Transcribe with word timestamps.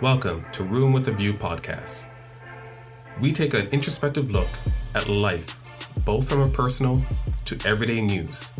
Welcome 0.00 0.46
to 0.52 0.64
Room 0.64 0.94
with 0.94 1.08
a 1.08 1.12
View 1.12 1.34
podcast. 1.34 2.10
We 3.20 3.32
take 3.32 3.52
an 3.52 3.66
introspective 3.68 4.30
look 4.30 4.48
at 4.94 5.10
life, 5.10 5.58
both 6.06 6.26
from 6.26 6.40
a 6.40 6.48
personal 6.48 7.02
to 7.44 7.58
everyday 7.66 8.00
news. 8.00 8.54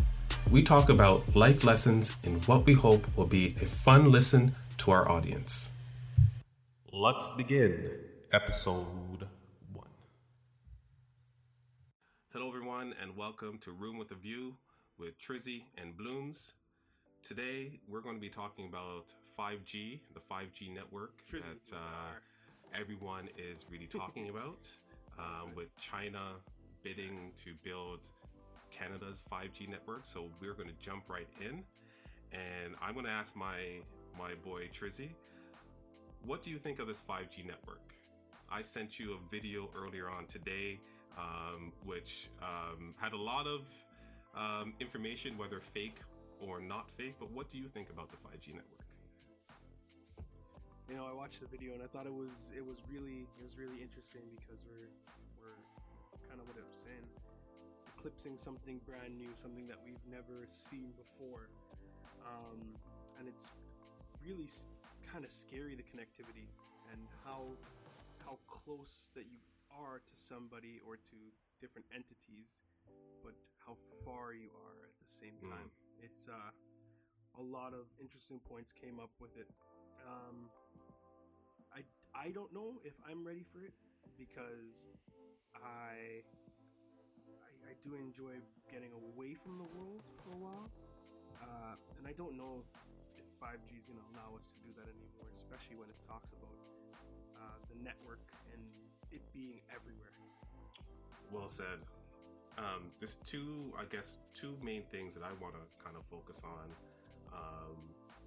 We 0.51 0.63
talk 0.63 0.91
about 0.91 1.34
life 1.34 1.65
lessons 1.65 2.19
in 2.25 2.43
what 2.43 2.67
we 2.67 2.75
hope 2.75 3.07
will 3.17 3.25
be 3.25 3.55
a 3.62 3.65
fun 3.65 4.12
listen 4.12 4.55
to 4.79 4.91
our 4.91 5.09
audience. 5.09 5.73
Let's 6.93 7.35
begin 7.39 7.91
episode 8.35 9.29
one. 9.73 9.89
Hello, 12.35 12.49
everyone, 12.49 12.95
and 13.01 13.17
welcome 13.17 13.57
to 13.61 13.71
Room 13.71 13.96
with 13.96 14.11
a 14.11 14.15
View 14.15 14.57
with 14.99 15.19
Trizzy 15.21 15.62
and 15.80 15.96
Blooms. 15.96 16.55
Today, 17.22 17.79
we're 17.89 18.00
going 18.00 18.17
to 18.17 18.21
be 18.21 18.29
talking 18.29 18.67
about 18.67 19.07
5G, 19.39 20.00
the 20.13 20.21
5G 20.21 20.75
network 20.75 21.22
Trizzy 21.31 21.43
that 21.43 21.77
uh, 21.77 22.79
everyone 22.79 23.29
is 23.39 23.64
really 23.71 23.86
talking 23.86 24.29
about, 24.31 24.67
um, 25.19 25.55
with 25.55 25.69
China 25.77 26.32
bidding 26.82 27.31
to 27.45 27.55
build 27.63 28.00
Canada's 28.71 29.25
5G 29.31 29.69
network. 29.69 30.05
So 30.05 30.31
we're 30.41 30.55
going 30.55 30.69
to 30.69 30.85
jump 30.85 31.05
right 31.08 31.29
in, 31.41 31.63
and 32.33 32.75
I'm 32.83 32.94
going 32.94 33.06
to 33.06 33.12
ask 33.12 33.36
my 33.36 33.80
my 34.19 34.34
boy 34.44 34.69
Trizzy, 34.75 35.11
what 36.25 36.42
do 36.42 36.50
you 36.50 36.58
think 36.58 36.80
of 36.80 36.89
this 36.89 37.03
5G 37.08 37.47
network? 37.47 37.94
I 38.50 38.62
sent 38.62 38.98
you 38.98 39.14
a 39.14 39.30
video 39.30 39.70
earlier 39.77 40.11
on 40.11 40.27
today, 40.27 40.80
um, 41.17 41.72
which 41.84 42.30
um, 42.42 42.94
had 42.98 43.12
a 43.12 43.17
lot 43.17 43.47
of 43.47 43.69
um, 44.34 44.75
information, 44.81 45.39
whether 45.39 45.61
fake 45.61 45.98
or 46.41 46.61
not 46.61 46.91
fake. 46.91 47.14
But 47.19 47.31
what 47.31 47.50
do 47.50 47.59
you 47.59 47.69
think 47.69 47.91
about 47.91 48.11
the 48.11 48.17
5G 48.17 48.55
network? 48.55 48.84
You 50.89 50.97
know, 50.97 51.05
I 51.05 51.12
watched 51.12 51.41
the 51.41 51.47
video 51.47 51.75
and 51.75 51.83
I 51.83 51.86
thought 51.86 52.06
it 52.06 52.14
was 52.14 52.50
it 52.56 52.64
was 52.64 52.78
really 52.89 53.28
it 53.36 53.44
was 53.44 53.58
really 53.58 53.83
interesting 53.83 54.25
because 54.41 54.64
we're 54.64 54.89
we're 55.36 55.61
kind 56.28 56.41
of 56.41 56.48
what 56.48 56.56
I 56.56 56.64
was 56.64 56.80
saying, 56.80 57.05
eclipsing 57.92 58.39
something 58.39 58.80
brand 58.89 59.12
new, 59.19 59.28
something 59.36 59.69
that 59.69 59.77
we've 59.84 60.00
never 60.08 60.48
seen 60.48 60.97
before, 60.97 61.52
um, 62.24 62.72
and 63.20 63.28
it's 63.28 63.52
really 64.24 64.48
kind 65.12 65.24
of 65.24 65.30
scary 65.30 65.77
the 65.77 65.84
connectivity 65.84 66.48
and 66.92 67.05
how 67.24 67.52
how 68.24 68.39
close 68.48 69.11
that 69.14 69.28
you 69.28 69.45
are 69.69 70.00
to 70.00 70.14
somebody 70.17 70.80
or 70.84 70.97
to 70.97 71.19
different 71.61 71.86
entities, 71.92 72.48
but 73.22 73.34
how 73.66 73.77
far 74.05 74.33
you 74.33 74.50
are 74.55 74.78
at 74.86 74.94
the 75.02 75.08
same 75.11 75.36
Mm. 75.42 75.50
time. 75.50 75.70
It's 76.02 76.28
uh, 76.28 76.50
a 77.38 77.42
lot 77.42 77.74
of 77.74 77.86
interesting 78.00 78.41
points 78.41 78.72
came 78.72 78.98
up 79.00 79.11
with 79.20 79.36
it. 79.36 79.48
Um, 80.06 80.50
I 81.74 81.83
I 82.14 82.30
don't 82.30 82.52
know 82.52 82.80
if 82.84 82.94
I'm 83.08 83.24
ready 83.27 83.44
for 83.52 83.62
it 83.62 83.74
because 84.16 84.89
I, 85.55 86.22
I 87.44 87.50
I 87.70 87.72
do 87.83 87.94
enjoy 87.94 88.41
getting 88.70 88.92
away 88.92 89.34
from 89.34 89.58
the 89.58 89.64
world 89.77 90.02
for 90.22 90.33
a 90.33 90.39
while, 90.39 90.70
uh, 91.42 91.74
and 91.98 92.06
I 92.06 92.12
don't 92.12 92.36
know 92.36 92.64
if 93.19 93.27
5G 93.42 93.77
is 93.78 93.84
going 93.84 93.98
to 93.98 94.06
allow 94.14 94.34
us 94.36 94.46
to 94.55 94.58
do 94.66 94.72
that 94.78 94.89
anymore, 94.89 95.28
especially 95.34 95.77
when 95.77 95.91
it 95.91 95.98
talks 96.06 96.33
about 96.33 96.56
uh, 97.36 97.58
the 97.70 97.77
network 97.83 98.20
and 98.52 98.62
it 99.12 99.22
being 99.33 99.61
everywhere. 99.70 100.12
Well 101.30 101.48
said. 101.48 101.84
Um, 102.59 102.91
there's 102.98 103.14
two, 103.25 103.73
I 103.78 103.84
guess, 103.84 104.19
two 104.34 104.56
main 104.62 104.83
things 104.91 105.14
that 105.14 105.23
I 105.23 105.31
want 105.41 105.55
to 105.55 105.84
kind 105.84 105.97
of 105.97 106.05
focus 106.11 106.42
on. 106.45 106.67
Um, 107.33 107.77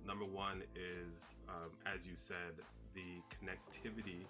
number 0.07 0.23
one 0.23 0.63
is, 0.73 1.35
um, 1.49 1.71
as 1.85 2.07
you 2.07 2.13
said, 2.15 2.63
the 2.93 3.21
connectivity 3.29 4.25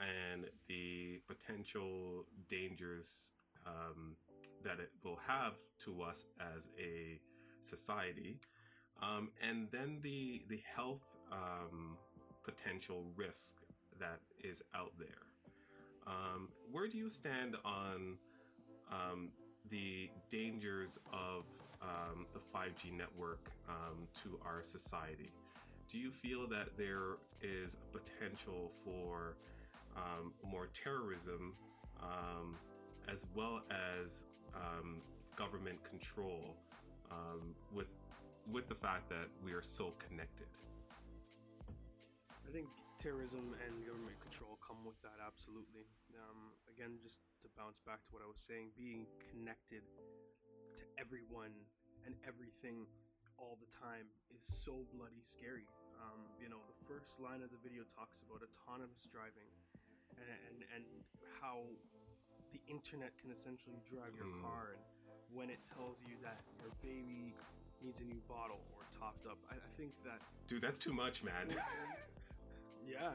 and 0.00 0.44
the 0.68 1.20
potential 1.26 2.24
dangers 2.48 3.32
um, 3.66 4.14
that 4.62 4.78
it 4.78 4.90
will 5.02 5.18
have 5.26 5.54
to 5.84 6.02
us 6.02 6.26
as 6.54 6.68
a 6.78 7.18
society, 7.60 8.38
um, 9.02 9.30
and 9.42 9.68
then 9.72 9.98
the 10.02 10.42
the 10.48 10.60
health 10.76 11.16
um, 11.32 11.96
potential 12.44 13.04
risk 13.16 13.56
that 13.98 14.20
is 14.42 14.62
out 14.74 14.92
there. 14.98 15.24
Where 16.70 16.88
do 16.88 16.98
you 16.98 17.08
stand 17.08 17.54
on 17.64 18.18
um, 18.90 19.28
the 19.70 20.10
dangers 20.30 20.98
of 21.12 21.44
um, 21.82 22.26
the 22.32 22.38
5G 22.38 22.96
network 22.96 23.50
um, 23.68 24.06
to 24.22 24.38
our 24.44 24.62
society? 24.62 25.32
Do 25.90 25.98
you 25.98 26.10
feel 26.10 26.48
that 26.48 26.76
there 26.76 27.18
is 27.42 27.76
a 27.76 27.98
potential 27.98 28.72
for 28.84 29.36
um, 29.96 30.32
more 30.48 30.68
terrorism 30.68 31.52
um, 32.02 32.56
as 33.08 33.26
well 33.34 33.62
as 34.02 34.24
um, 34.54 35.00
government 35.36 35.82
control 35.84 36.56
with 37.72 37.86
with 38.50 38.66
the 38.66 38.74
fact 38.74 39.08
that 39.08 39.28
we 39.44 39.52
are 39.52 39.62
so 39.62 39.92
connected? 40.08 40.46
I 42.46 42.52
think 42.52 42.66
terrorism 43.04 43.52
and 43.60 43.84
government 43.84 44.16
control 44.24 44.56
come 44.64 44.80
with 44.80 44.96
that 45.04 45.20
absolutely. 45.20 45.84
Um, 46.16 46.56
again, 46.72 46.96
just 47.04 47.20
to 47.44 47.52
bounce 47.52 47.76
back 47.84 48.00
to 48.08 48.10
what 48.16 48.24
I 48.24 48.28
was 48.32 48.40
saying, 48.40 48.72
being 48.80 49.04
connected 49.28 49.84
to 50.80 50.82
everyone 50.96 51.52
and 52.08 52.16
everything 52.24 52.88
all 53.36 53.60
the 53.60 53.68
time 53.68 54.08
is 54.32 54.40
so 54.40 54.88
bloody 54.96 55.20
scary. 55.20 55.68
Um, 56.00 56.24
you 56.40 56.48
know, 56.48 56.64
the 56.64 56.80
first 56.88 57.20
line 57.20 57.44
of 57.44 57.52
the 57.52 57.60
video 57.60 57.84
talks 57.92 58.24
about 58.24 58.40
autonomous 58.40 59.04
driving 59.12 59.52
and, 60.16 60.24
and, 60.24 60.56
and 60.72 60.84
how 61.44 61.60
the 62.56 62.64
internet 62.72 63.12
can 63.20 63.28
essentially 63.28 63.76
drive 63.84 64.16
your 64.16 64.32
Mm. 64.32 64.40
car, 64.40 64.72
and 64.72 64.80
when 65.28 65.50
it 65.52 65.60
tells 65.68 66.00
you 66.08 66.16
that 66.24 66.40
your 66.62 66.72
baby 66.80 67.36
needs 67.84 68.00
a 68.00 68.06
new 68.08 68.22
bottle 68.24 68.64
or 68.72 68.88
topped 68.96 69.26
up, 69.26 69.36
I, 69.52 69.60
I 69.60 69.70
think 69.76 69.92
that 70.08 70.24
Dude, 70.48 70.62
that's 70.62 70.78
too 70.78 70.94
much, 70.94 71.20
man. 71.20 71.52
yeah, 72.86 73.12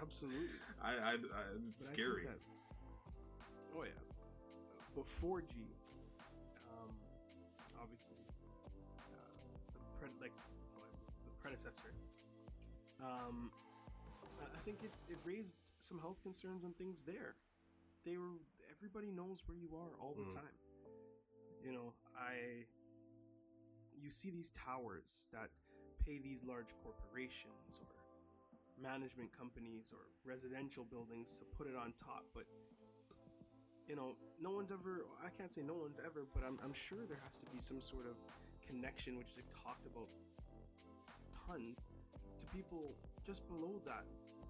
absolutely. 0.00 0.48
I, 0.82 0.90
I, 0.90 1.10
I 1.12 1.42
it's 1.58 1.88
I 1.90 1.92
scary. 1.92 2.24
that- 2.26 2.40
oh 3.76 3.82
yeah. 3.84 3.90
4G, 4.96 5.52
um, 6.72 6.90
obviously, 7.82 8.16
uh, 8.96 9.12
the 9.74 9.80
pre- 10.00 10.16
like 10.22 10.32
the 11.26 11.30
predecessor. 11.42 11.92
Um, 13.04 13.50
I 14.40 14.44
I 14.56 14.60
think 14.64 14.78
it, 14.82 14.92
it 15.10 15.18
raised 15.24 15.54
some 15.80 15.98
health 16.00 16.22
concerns 16.22 16.64
and 16.64 16.74
things 16.78 17.04
there. 17.04 17.34
They 18.06 18.16
were 18.16 18.40
everybody 18.74 19.10
knows 19.12 19.42
where 19.46 19.58
you 19.58 19.68
are 19.76 19.92
all 20.00 20.14
the 20.16 20.22
Mm. 20.24 20.34
time. 20.34 20.56
You 21.62 21.72
know, 21.72 21.92
I 22.16 22.64
you 24.00 24.10
see 24.10 24.30
these 24.30 24.50
towers 24.50 25.28
that 25.32 25.50
pay 26.04 26.18
these 26.18 26.42
large 26.42 26.72
corporations 26.82 27.80
or 27.80 27.86
management 28.80 29.32
companies 29.36 29.88
or 29.92 30.04
residential 30.24 30.84
buildings 30.84 31.36
to 31.38 31.44
put 31.56 31.66
it 31.66 31.76
on 31.76 31.92
top, 31.98 32.24
but 32.34 32.44
you 33.88 33.94
know, 33.94 34.16
no 34.42 34.50
one's 34.50 34.72
ever 34.72 35.06
I 35.24 35.30
can't 35.30 35.50
say 35.50 35.62
no 35.62 35.74
one's 35.74 35.98
ever, 36.04 36.26
but 36.34 36.42
I'm 36.44 36.58
I'm 36.62 36.74
sure 36.74 37.06
there 37.08 37.20
has 37.24 37.36
to 37.38 37.46
be 37.46 37.58
some 37.58 37.80
sort 37.80 38.06
of 38.06 38.16
connection 38.66 39.16
which 39.16 39.34
they've 39.36 39.52
talked 39.62 39.86
about 39.86 40.08
tons 41.46 41.86
to 42.40 42.44
people 42.54 42.94
just 43.24 43.46
below 43.48 43.80
that 43.86 44.04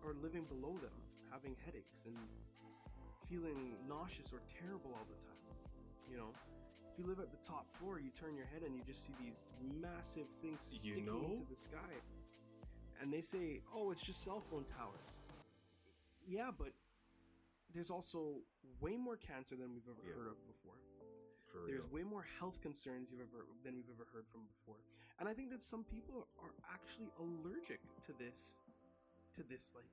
or 0.04 0.14
living 0.22 0.44
below 0.44 0.76
them, 0.80 0.94
having 1.30 1.56
headaches 1.64 2.04
and 2.06 2.16
feeling 3.28 3.76
nauseous 3.88 4.32
or 4.32 4.40
terrible 4.60 4.92
all 4.94 5.06
the 5.08 5.18
time. 5.20 5.36
You 6.10 6.16
know, 6.16 6.30
if 6.90 6.98
you 6.98 7.04
live 7.06 7.18
at 7.18 7.30
the 7.30 7.42
top 7.46 7.66
floor, 7.78 7.98
you 8.00 8.10
turn 8.14 8.36
your 8.36 8.46
head 8.46 8.62
and 8.62 8.74
you 8.74 8.82
just 8.86 9.04
see 9.04 9.12
these 9.20 9.36
massive 9.82 10.26
things 10.40 10.62
You 10.72 10.94
sticking 10.94 11.06
know? 11.06 11.20
into 11.24 11.44
the 11.50 11.56
sky. 11.56 12.00
And 13.00 13.12
they 13.12 13.20
say, 13.20 13.60
"Oh, 13.74 13.90
it's 13.90 14.02
just 14.02 14.22
cell 14.22 14.40
phone 14.40 14.64
towers." 14.64 15.20
Yeah, 16.26 16.50
but 16.56 16.72
there's 17.72 17.90
also 17.90 18.40
way 18.80 18.96
more 18.96 19.16
cancer 19.16 19.54
than 19.56 19.72
we've 19.74 19.88
ever 19.88 20.02
Yeah. 20.06 20.14
heard 20.14 20.28
of 20.28 20.46
before. 20.46 20.74
For 21.52 21.66
There's 21.66 21.86
way 21.86 22.02
more 22.02 22.22
health 22.38 22.60
concerns 22.60 23.10
you've 23.10 23.20
ever 23.20 23.46
than 23.62 23.76
we've 23.76 23.90
ever 23.90 24.04
heard 24.12 24.26
from 24.28 24.46
before. 24.46 24.76
And 25.18 25.28
I 25.28 25.34
think 25.34 25.50
that 25.50 25.62
some 25.62 25.84
people 25.84 26.28
are 26.38 26.52
actually 26.72 27.10
allergic 27.18 27.80
to 28.02 28.12
this 28.12 28.56
to 29.34 29.42
this 29.42 29.74
like 29.74 29.90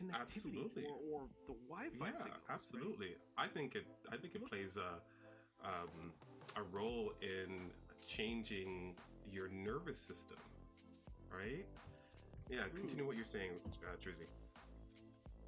connectivity 0.00 0.84
or, 0.84 0.96
or 1.12 1.28
the 1.46 1.54
Wi-Fi 1.68 2.06
yeah, 2.06 2.14
signals. 2.14 2.24
right? 2.48 2.54
absolutely. 2.54 3.16
I 3.36 3.46
think 3.48 3.74
it. 3.74 3.86
I 4.10 4.16
think 4.16 4.34
it 4.34 4.44
plays 4.46 4.76
a 4.76 5.00
um, 5.64 6.12
a 6.56 6.62
role 6.62 7.12
in 7.22 7.70
changing 8.06 8.96
your 9.30 9.48
nervous 9.48 9.98
system, 9.98 10.38
right? 11.30 11.66
Yeah. 12.50 12.66
Hmm. 12.66 12.76
Continue 12.82 13.06
what 13.06 13.16
you're 13.16 13.24
saying, 13.24 13.52
uh, 13.86 13.94
Drizzy. 14.02 14.26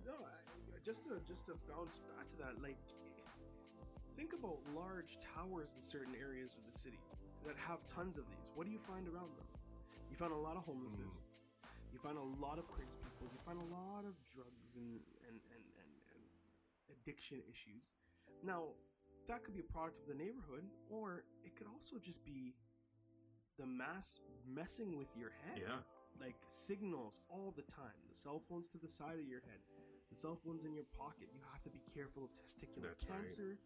No, 0.07 0.15
I, 0.23 0.79
just 0.87 1.05
to 1.05 1.19
just 1.27 1.47
to 1.47 1.55
bounce 1.69 1.99
back 1.99 2.27
to 2.29 2.37
that, 2.39 2.63
like 2.63 2.79
think 4.17 4.33
about 4.33 4.59
large 4.75 5.19
towers 5.35 5.75
in 5.77 5.83
certain 5.83 6.15
areas 6.15 6.55
of 6.55 6.63
the 6.71 6.79
city. 6.79 6.99
that 7.47 7.59
have 7.59 7.83
tons 7.91 8.17
of 8.17 8.25
these, 8.31 8.49
what 8.55 8.67
do 8.67 8.73
you 8.73 8.79
find 8.79 9.09
around 9.09 9.35
them? 9.35 9.47
You 10.11 10.17
find 10.17 10.33
a 10.33 10.37
lot 10.37 10.57
of 10.57 10.63
homelessness. 10.65 11.27
You 11.93 11.99
find 11.99 12.17
a 12.17 12.29
lot 12.41 12.59
of 12.59 12.67
crazy 12.69 12.97
people. 13.03 13.27
You 13.35 13.41
find 13.45 13.59
a 13.59 13.69
lot 13.75 14.07
of 14.07 14.15
drugs 14.31 14.73
and 14.77 15.03
and, 15.27 15.37
and, 15.51 15.65
and, 15.83 15.93
and 16.15 16.23
addiction 16.95 17.43
issues. 17.51 17.91
Now, 18.45 18.79
that 19.29 19.45
could 19.45 19.55
be 19.55 19.61
a 19.61 19.71
product 19.73 19.99
of 20.03 20.07
the 20.07 20.15
neighborhood, 20.15 20.65
or 20.91 21.25
it 21.45 21.55
could 21.57 21.67
also 21.67 21.97
just 21.99 22.25
be 22.25 22.55
the 23.59 23.67
mass 23.67 24.21
messing 24.47 24.99
with 24.99 25.09
your 25.17 25.31
head. 25.45 25.63
Yeah. 25.63 25.83
Like 26.21 26.37
signals 26.47 27.19
all 27.29 27.53
the 27.57 27.67
time. 27.67 27.99
The 28.11 28.17
cell 28.17 28.43
phones 28.49 28.69
to 28.69 28.79
the 28.79 28.89
side 28.89 29.19
of 29.19 29.27
your 29.27 29.43
head. 29.43 29.61
The 30.13 30.19
cell 30.19 30.39
phone's 30.45 30.65
in 30.65 30.75
your 30.75 30.87
pocket. 30.99 31.29
You 31.35 31.41
have 31.51 31.63
to 31.65 31.71
be 31.71 31.81
careful 31.95 32.29
of 32.29 32.31
testicular 32.39 32.93
That's 32.95 33.07
right. 33.09 33.19
cancer. 33.25 33.59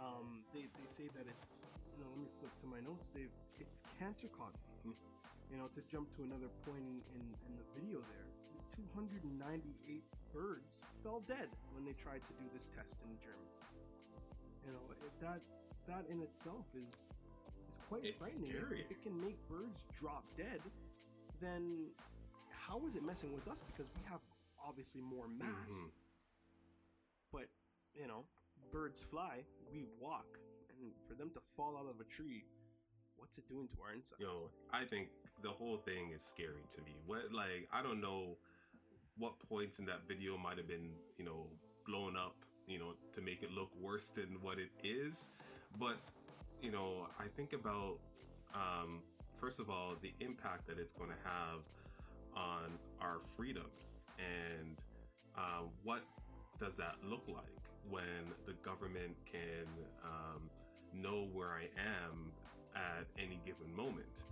Um, 0.00 0.46
they, 0.54 0.70
they 0.72 0.88
say 0.88 1.10
that 1.12 1.28
it's 1.28 1.68
you 1.98 2.00
know 2.04 2.10
let 2.16 2.20
me 2.22 2.30
flip 2.40 2.54
to 2.64 2.66
my 2.66 2.80
notes. 2.80 3.10
They 3.12 3.28
it's 3.60 3.82
cancer 3.98 4.28
causing. 4.32 4.62
Hmm. 4.86 4.96
You 5.52 5.58
know 5.60 5.68
to 5.74 5.80
jump 5.90 6.08
to 6.16 6.24
another 6.24 6.48
point 6.64 6.80
in, 6.86 7.02
in, 7.12 7.24
in 7.44 7.52
the 7.60 7.66
video 7.76 8.00
there. 8.08 8.26
298 8.72 10.00
birds 10.32 10.84
fell 11.04 11.20
dead 11.28 11.52
when 11.76 11.84
they 11.84 11.92
tried 11.92 12.24
to 12.24 12.32
do 12.40 12.48
this 12.56 12.70
test 12.72 13.04
in 13.04 13.12
Germany. 13.20 13.52
You 14.64 14.72
know 14.72 14.84
it, 14.96 14.96
that 15.20 15.40
that 15.86 16.06
in 16.08 16.22
itself 16.22 16.64
is 16.72 17.10
is 17.68 17.78
quite 17.88 18.04
It's 18.04 18.16
frightening. 18.16 18.48
Scary. 18.50 18.80
If 18.86 18.90
it 18.96 19.02
can 19.02 19.18
make 19.20 19.36
birds 19.48 19.84
drop 19.92 20.24
dead, 20.36 20.60
then 21.42 21.90
how 22.50 22.86
is 22.86 22.96
it 22.96 23.02
messing 23.02 23.32
with 23.34 23.48
us? 23.48 23.62
Because 23.66 23.90
we 23.96 24.02
have 24.08 24.20
obviously 24.64 25.00
more 25.00 25.28
mass. 25.28 25.70
Mhm. 25.70 25.90
But 27.32 27.48
you 27.94 28.06
know, 28.06 28.24
birds 28.70 29.02
fly, 29.02 29.44
we 29.72 29.84
walk, 29.98 30.38
and 30.70 30.92
for 31.06 31.14
them 31.14 31.30
to 31.34 31.40
fall 31.56 31.76
out 31.76 31.86
of 31.88 32.00
a 32.00 32.04
tree, 32.04 32.44
what's 33.16 33.38
it 33.38 33.48
doing 33.48 33.68
to 33.68 33.82
our 33.82 33.92
insides? 33.92 34.20
Yo, 34.20 34.50
I 34.72 34.84
think 34.84 35.10
the 35.42 35.50
whole 35.50 35.78
thing 35.78 36.10
is 36.10 36.24
scary 36.24 36.64
to 36.74 36.80
me. 36.82 36.94
What 37.06 37.32
like 37.32 37.68
I 37.72 37.82
don't 37.82 38.00
know 38.00 38.38
what 39.16 39.38
points 39.48 39.78
in 39.78 39.86
that 39.86 40.08
video 40.08 40.38
might 40.38 40.56
have 40.56 40.66
been, 40.68 40.94
you 41.18 41.24
know, 41.24 41.46
blown 41.84 42.16
up, 42.16 42.34
you 42.66 42.78
know, 42.78 42.94
to 43.12 43.20
make 43.20 43.42
it 43.42 43.50
look 43.50 43.70
worse 43.76 44.08
than 44.10 44.40
what 44.40 44.58
it 44.58 44.70
is. 44.82 45.30
But, 45.78 45.96
you 46.62 46.70
know, 46.70 47.08
I 47.18 47.28
think 47.28 47.52
about 47.52 47.98
um 48.54 49.02
first 49.42 49.58
of 49.58 49.68
all 49.68 49.96
the 50.00 50.14
impact 50.20 50.68
that 50.68 50.78
it's 50.78 50.92
going 50.92 51.10
to 51.10 51.16
have 51.24 51.58
on 52.36 52.78
our 53.00 53.18
freedoms 53.18 53.98
and 54.16 54.78
uh, 55.36 55.64
what 55.82 56.02
does 56.60 56.76
that 56.76 56.94
look 57.02 57.24
like 57.26 57.42
when 57.90 58.30
the 58.46 58.52
government 58.62 59.16
can 59.26 59.66
um, 60.04 60.48
know 60.94 61.28
where 61.32 61.50
I 61.50 61.64
am 61.76 62.30
at 62.76 63.06
any 63.18 63.40
given 63.44 63.74
moment. 63.74 64.22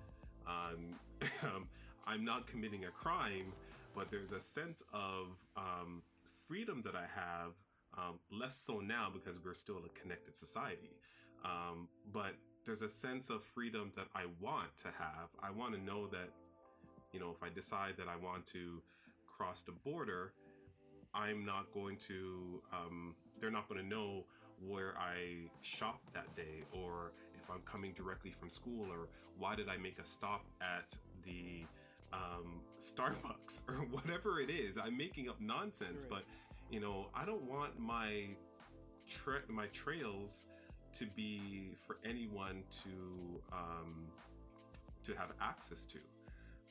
Um, 0.46 0.94
I'm 2.06 2.24
not 2.24 2.46
committing 2.46 2.84
a 2.84 2.90
crime, 2.90 3.52
but 3.96 4.12
there's 4.12 4.30
a 4.30 4.40
sense 4.40 4.80
of 4.92 5.26
um, 5.56 6.02
freedom 6.46 6.82
that 6.84 6.94
I 6.94 7.06
have, 7.14 7.52
um, 7.98 8.20
less 8.30 8.56
so 8.56 8.78
now 8.78 9.08
because 9.12 9.40
we're 9.44 9.54
still 9.54 9.78
a 9.78 10.00
connected 10.00 10.36
society. 10.36 10.96
Um, 11.44 11.88
but 12.12 12.34
there's 12.64 12.82
a 12.82 12.88
sense 12.88 13.30
of 13.30 13.42
freedom 13.42 13.92
that 13.96 14.06
I 14.14 14.24
want 14.40 14.76
to 14.78 14.88
have. 14.88 15.28
I 15.42 15.50
want 15.50 15.74
to 15.74 15.80
know 15.82 16.06
that, 16.08 16.28
you 17.12 17.20
know, 17.20 17.30
if 17.30 17.42
I 17.42 17.48
decide 17.52 17.94
that 17.98 18.06
I 18.08 18.16
want 18.16 18.46
to 18.46 18.82
cross 19.26 19.62
the 19.62 19.72
border, 19.72 20.32
I'm 21.14 21.44
not 21.44 21.72
going 21.72 21.96
to, 22.08 22.62
um, 22.72 23.14
they're 23.40 23.50
not 23.50 23.68
going 23.68 23.80
to 23.80 23.86
know 23.86 24.24
where 24.66 24.94
I 24.98 25.48
shop 25.62 26.00
that 26.12 26.34
day 26.36 26.64
or 26.72 27.12
if 27.34 27.50
I'm 27.50 27.62
coming 27.62 27.92
directly 27.92 28.30
from 28.30 28.50
school 28.50 28.86
or 28.90 29.08
why 29.38 29.56
did 29.56 29.68
I 29.68 29.76
make 29.78 29.98
a 29.98 30.04
stop 30.04 30.44
at 30.60 30.96
the 31.24 31.64
um, 32.12 32.60
Starbucks 32.78 33.62
or 33.68 33.86
whatever 33.90 34.40
it 34.40 34.50
is. 34.50 34.76
I'm 34.76 34.96
making 34.96 35.28
up 35.28 35.40
nonsense, 35.40 36.02
Right. 36.10 36.22
but 36.22 36.24
you 36.70 36.78
know, 36.80 37.06
I 37.14 37.24
don't 37.24 37.42
want 37.42 37.78
my 37.80 38.28
tra- 39.08 39.42
my 39.48 39.66
trails 39.68 40.46
to 40.98 41.06
be 41.16 41.74
for 41.86 41.96
anyone 42.04 42.62
to 42.82 43.40
um, 43.52 44.06
to 45.04 45.14
have 45.14 45.32
access 45.40 45.84
to. 45.86 45.98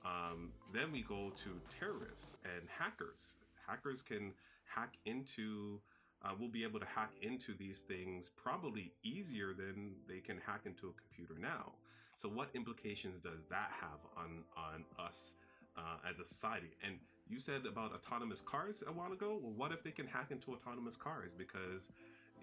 Um, 0.05 0.51
then 0.73 0.91
we 0.91 1.01
go 1.01 1.31
to 1.43 1.49
terrorists 1.77 2.37
and 2.43 2.67
hackers. 2.69 3.37
Hackers 3.67 4.01
can 4.01 4.33
hack 4.65 4.95
into, 5.05 5.79
uh, 6.23 6.29
we'll 6.39 6.49
be 6.49 6.63
able 6.63 6.79
to 6.79 6.85
hack 6.85 7.11
into 7.21 7.53
these 7.53 7.81
things 7.81 8.31
probably 8.35 8.93
easier 9.03 9.53
than 9.53 9.95
they 10.07 10.19
can 10.19 10.37
hack 10.45 10.61
into 10.65 10.87
a 10.87 10.93
computer 10.93 11.39
now. 11.39 11.73
So, 12.15 12.27
what 12.27 12.49
implications 12.53 13.21
does 13.21 13.45
that 13.45 13.71
have 13.79 13.99
on 14.17 14.43
on 14.57 14.83
us 15.03 15.35
uh, 15.77 16.09
as 16.09 16.19
a 16.19 16.25
society? 16.25 16.71
And 16.85 16.95
you 17.29 17.39
said 17.39 17.65
about 17.65 17.93
autonomous 17.93 18.41
cars 18.41 18.83
a 18.85 18.91
while 18.91 19.13
ago. 19.13 19.39
Well, 19.41 19.53
what 19.55 19.71
if 19.71 19.83
they 19.83 19.91
can 19.91 20.07
hack 20.07 20.31
into 20.31 20.51
autonomous 20.51 20.97
cars? 20.97 21.33
Because, 21.33 21.91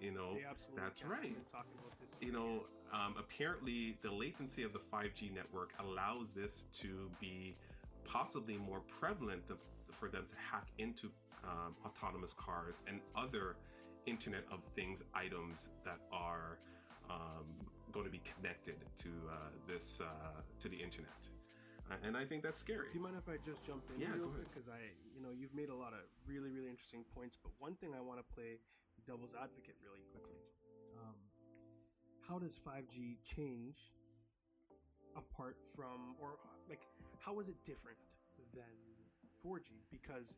you 0.00 0.12
know, 0.12 0.36
that's 0.76 1.00
can. 1.00 1.10
right 1.10 1.50
talking 1.50 1.72
about 1.78 1.92
this. 2.00 2.10
you 2.20 2.32
know, 2.32 2.64
um, 2.92 3.14
apparently 3.18 3.96
the 4.02 4.10
latency 4.10 4.62
of 4.62 4.72
the 4.72 4.78
5G 4.78 5.34
network 5.34 5.70
allows 5.80 6.32
this 6.32 6.64
to 6.80 7.10
be 7.20 7.56
possibly 8.04 8.56
more 8.56 8.80
prevalent 8.88 9.46
th- 9.46 9.58
for 9.90 10.08
them 10.08 10.24
to 10.30 10.36
hack 10.36 10.68
into 10.78 11.10
um, 11.44 11.74
autonomous 11.84 12.32
cars 12.34 12.82
and 12.86 13.00
other 13.16 13.56
Internet 14.06 14.44
of 14.52 14.62
Things 14.62 15.02
items 15.14 15.68
that 15.84 15.98
are 16.12 16.58
um, 17.10 17.46
going 17.92 18.04
to 18.06 18.10
be 18.12 18.20
connected 18.36 18.76
to 19.02 19.08
uh, 19.30 19.34
this 19.66 20.00
uh, 20.00 20.40
to 20.60 20.68
the 20.68 20.76
internet, 20.76 21.28
Uh, 21.90 21.94
and 22.06 22.16
I 22.16 22.24
think 22.24 22.42
that's 22.42 22.58
scary. 22.58 22.88
Do 22.90 22.98
you 22.98 23.04
mind 23.04 23.16
if 23.16 23.28
I 23.28 23.38
just 23.46 23.62
jump 23.64 23.82
in 23.94 24.00
Yeah, 24.00 24.14
real 24.14 24.26
go 24.26 24.34
quick? 24.34 24.50
Because 24.50 24.68
I, 24.68 24.90
you 25.14 25.22
know, 25.22 25.30
you've 25.30 25.54
made 25.54 25.70
a 25.70 25.74
lot 25.74 25.92
of 25.94 26.02
really, 26.26 26.50
really 26.50 26.68
interesting 26.70 27.04
points. 27.14 27.38
But 27.40 27.52
one 27.58 27.74
thing 27.78 27.94
I 27.94 28.02
want 28.02 28.18
to 28.18 28.26
play 28.34 28.58
devil's 29.04 29.34
advocate 29.34 29.76
really 29.84 30.02
quickly. 30.12 30.40
Um, 30.96 31.14
how 32.28 32.38
does 32.38 32.58
5G 32.58 33.18
change 33.24 33.76
apart 35.16 35.56
from, 35.74 36.16
or 36.20 36.38
like, 36.68 36.82
how 37.20 37.38
is 37.40 37.48
it 37.48 37.56
different 37.64 37.98
than 38.54 38.64
4G? 39.44 39.84
Because 39.90 40.36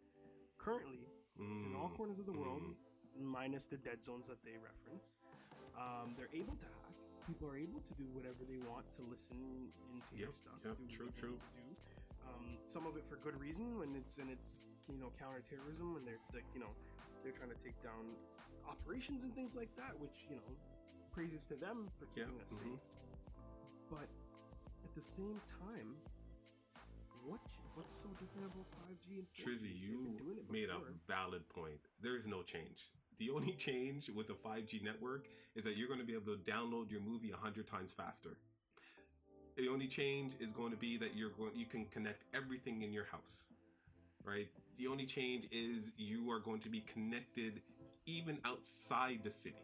currently, 0.59 1.07
it's 1.39 1.65
in 1.67 1.75
all 1.77 1.89
Mm, 1.89 1.97
corners 1.97 2.19
of 2.19 2.27
the 2.27 2.33
world, 2.33 2.63
mm. 2.63 3.23
minus 3.23 3.67
the 3.67 3.77
dead 3.77 4.03
zones 4.03 4.27
that 4.29 4.43
they 4.45 4.57
reference. 4.59 5.17
Um, 5.79 6.15
they're 6.17 6.33
able 6.35 6.57
to 6.57 6.67
hack. 6.67 6.95
People 7.27 7.49
are 7.49 7.57
able 7.57 7.81
to 7.81 7.95
do 7.95 8.05
whatever 8.13 8.43
they 8.49 8.59
want 8.59 8.91
to 8.97 9.03
listen 9.07 9.71
into 9.95 10.17
your 10.17 10.33
stuff. 10.33 10.59
yep, 10.65 10.77
do 10.79 10.87
true, 10.89 11.11
true. 11.15 11.39
Do. 11.55 11.77
Um, 12.27 12.59
some 12.67 12.87
of 12.87 12.97
it 12.97 13.05
for 13.09 13.17
good 13.17 13.39
reason 13.39 13.79
when 13.79 13.95
it's 13.95 14.19
in 14.19 14.29
it's 14.29 14.65
you 14.91 14.99
know 14.99 15.13
counterterrorism 15.19 15.95
when 15.95 16.05
they're 16.05 16.21
like 16.35 16.45
you 16.55 16.61
know 16.61 16.73
they're 17.23 17.33
trying 17.33 17.51
to 17.51 17.61
take 17.63 17.77
down 17.83 18.17
operations 18.69 19.25
and 19.25 19.35
things 19.35 19.57
like 19.57 19.75
that, 19.77 19.99
which 19.99 20.27
you 20.29 20.37
know 20.37 20.43
praises 21.13 21.45
to 21.47 21.57
them 21.57 21.89
for 21.99 22.07
Yeah, 22.15 22.25
keeping 22.25 22.41
us 22.41 22.53
mhm. 22.53 22.59
safe. 22.59 22.81
But 23.91 24.09
at 24.85 24.95
the 24.95 25.01
same 25.01 25.41
time, 25.61 25.97
what 27.25 27.41
what's 27.75 27.97
so 27.97 28.09
different 28.21 28.47
about 28.47 28.67
5G 28.71 29.19
and 29.19 29.27
4G? 29.33 29.45
Trizzy, 29.45 29.81
you 29.81 30.45
made 30.51 30.69
a 30.71 30.79
valid 31.07 31.49
point. 31.49 31.81
There 32.01 32.17
is 32.17 32.27
no 32.27 32.43
change. 32.43 32.91
The 33.19 33.31
only 33.31 33.53
change 33.69 34.11
with 34.11 34.27
the 34.29 34.35
5G 34.35 34.83
network 34.83 35.27
is 35.55 35.65
that 35.65 35.77
you're 35.77 35.89
going 35.89 36.01
to 36.01 36.07
be 36.07 36.15
able 36.15 36.33
to 36.37 36.39
download 36.51 36.91
your 36.91 37.01
movie 37.01 37.31
100 37.31 37.67
times 37.67 37.93
faster. 37.93 38.37
The 39.57 39.69
only 39.69 39.89
change 39.89 40.35
is 40.39 40.53
going 40.53 40.71
to 40.71 40.77
be 40.77 40.97
that 40.99 41.17
you're 41.17 41.31
going 41.31 41.51
you 41.57 41.67
can 41.67 41.85
connect 41.87 42.25
everything 42.35 42.83
in 42.83 42.93
your 42.93 43.05
house. 43.07 43.47
Right? 44.25 44.49
The 44.79 44.87
only 44.87 45.07
change 45.07 45.49
is 45.51 45.93
you 45.97 46.31
are 46.31 46.39
going 46.39 46.61
to 46.61 46.69
be 46.69 46.81
connected 46.83 47.61
even 48.09 48.39
outside 48.45 49.21
the 49.23 49.31
city. 49.31 49.57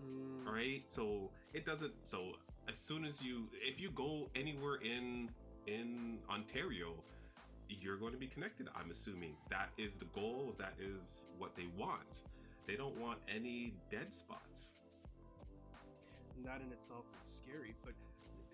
Mm, 0.00 0.46
right 0.46 0.82
so 0.88 1.30
it 1.52 1.66
doesn't 1.66 1.92
so 2.04 2.32
as 2.68 2.78
soon 2.78 3.04
as 3.04 3.22
you 3.22 3.48
if 3.60 3.78
you 3.78 3.90
go 3.90 4.30
anywhere 4.34 4.76
in 4.76 5.28
in 5.66 6.16
ontario 6.30 6.94
you're 7.68 7.98
going 7.98 8.12
to 8.12 8.18
be 8.18 8.26
connected 8.26 8.66
i'm 8.74 8.90
assuming 8.90 9.34
that 9.50 9.68
is 9.76 9.96
the 9.96 10.06
goal 10.14 10.54
that 10.58 10.72
is 10.80 11.26
what 11.36 11.54
they 11.54 11.66
want 11.76 12.22
they 12.66 12.76
don't 12.76 12.98
want 12.98 13.18
any 13.28 13.74
dead 13.90 14.14
spots 14.14 14.76
that 16.44 16.60
in 16.64 16.72
itself 16.72 17.04
is 17.22 17.30
scary. 17.30 17.74
But 17.84 17.94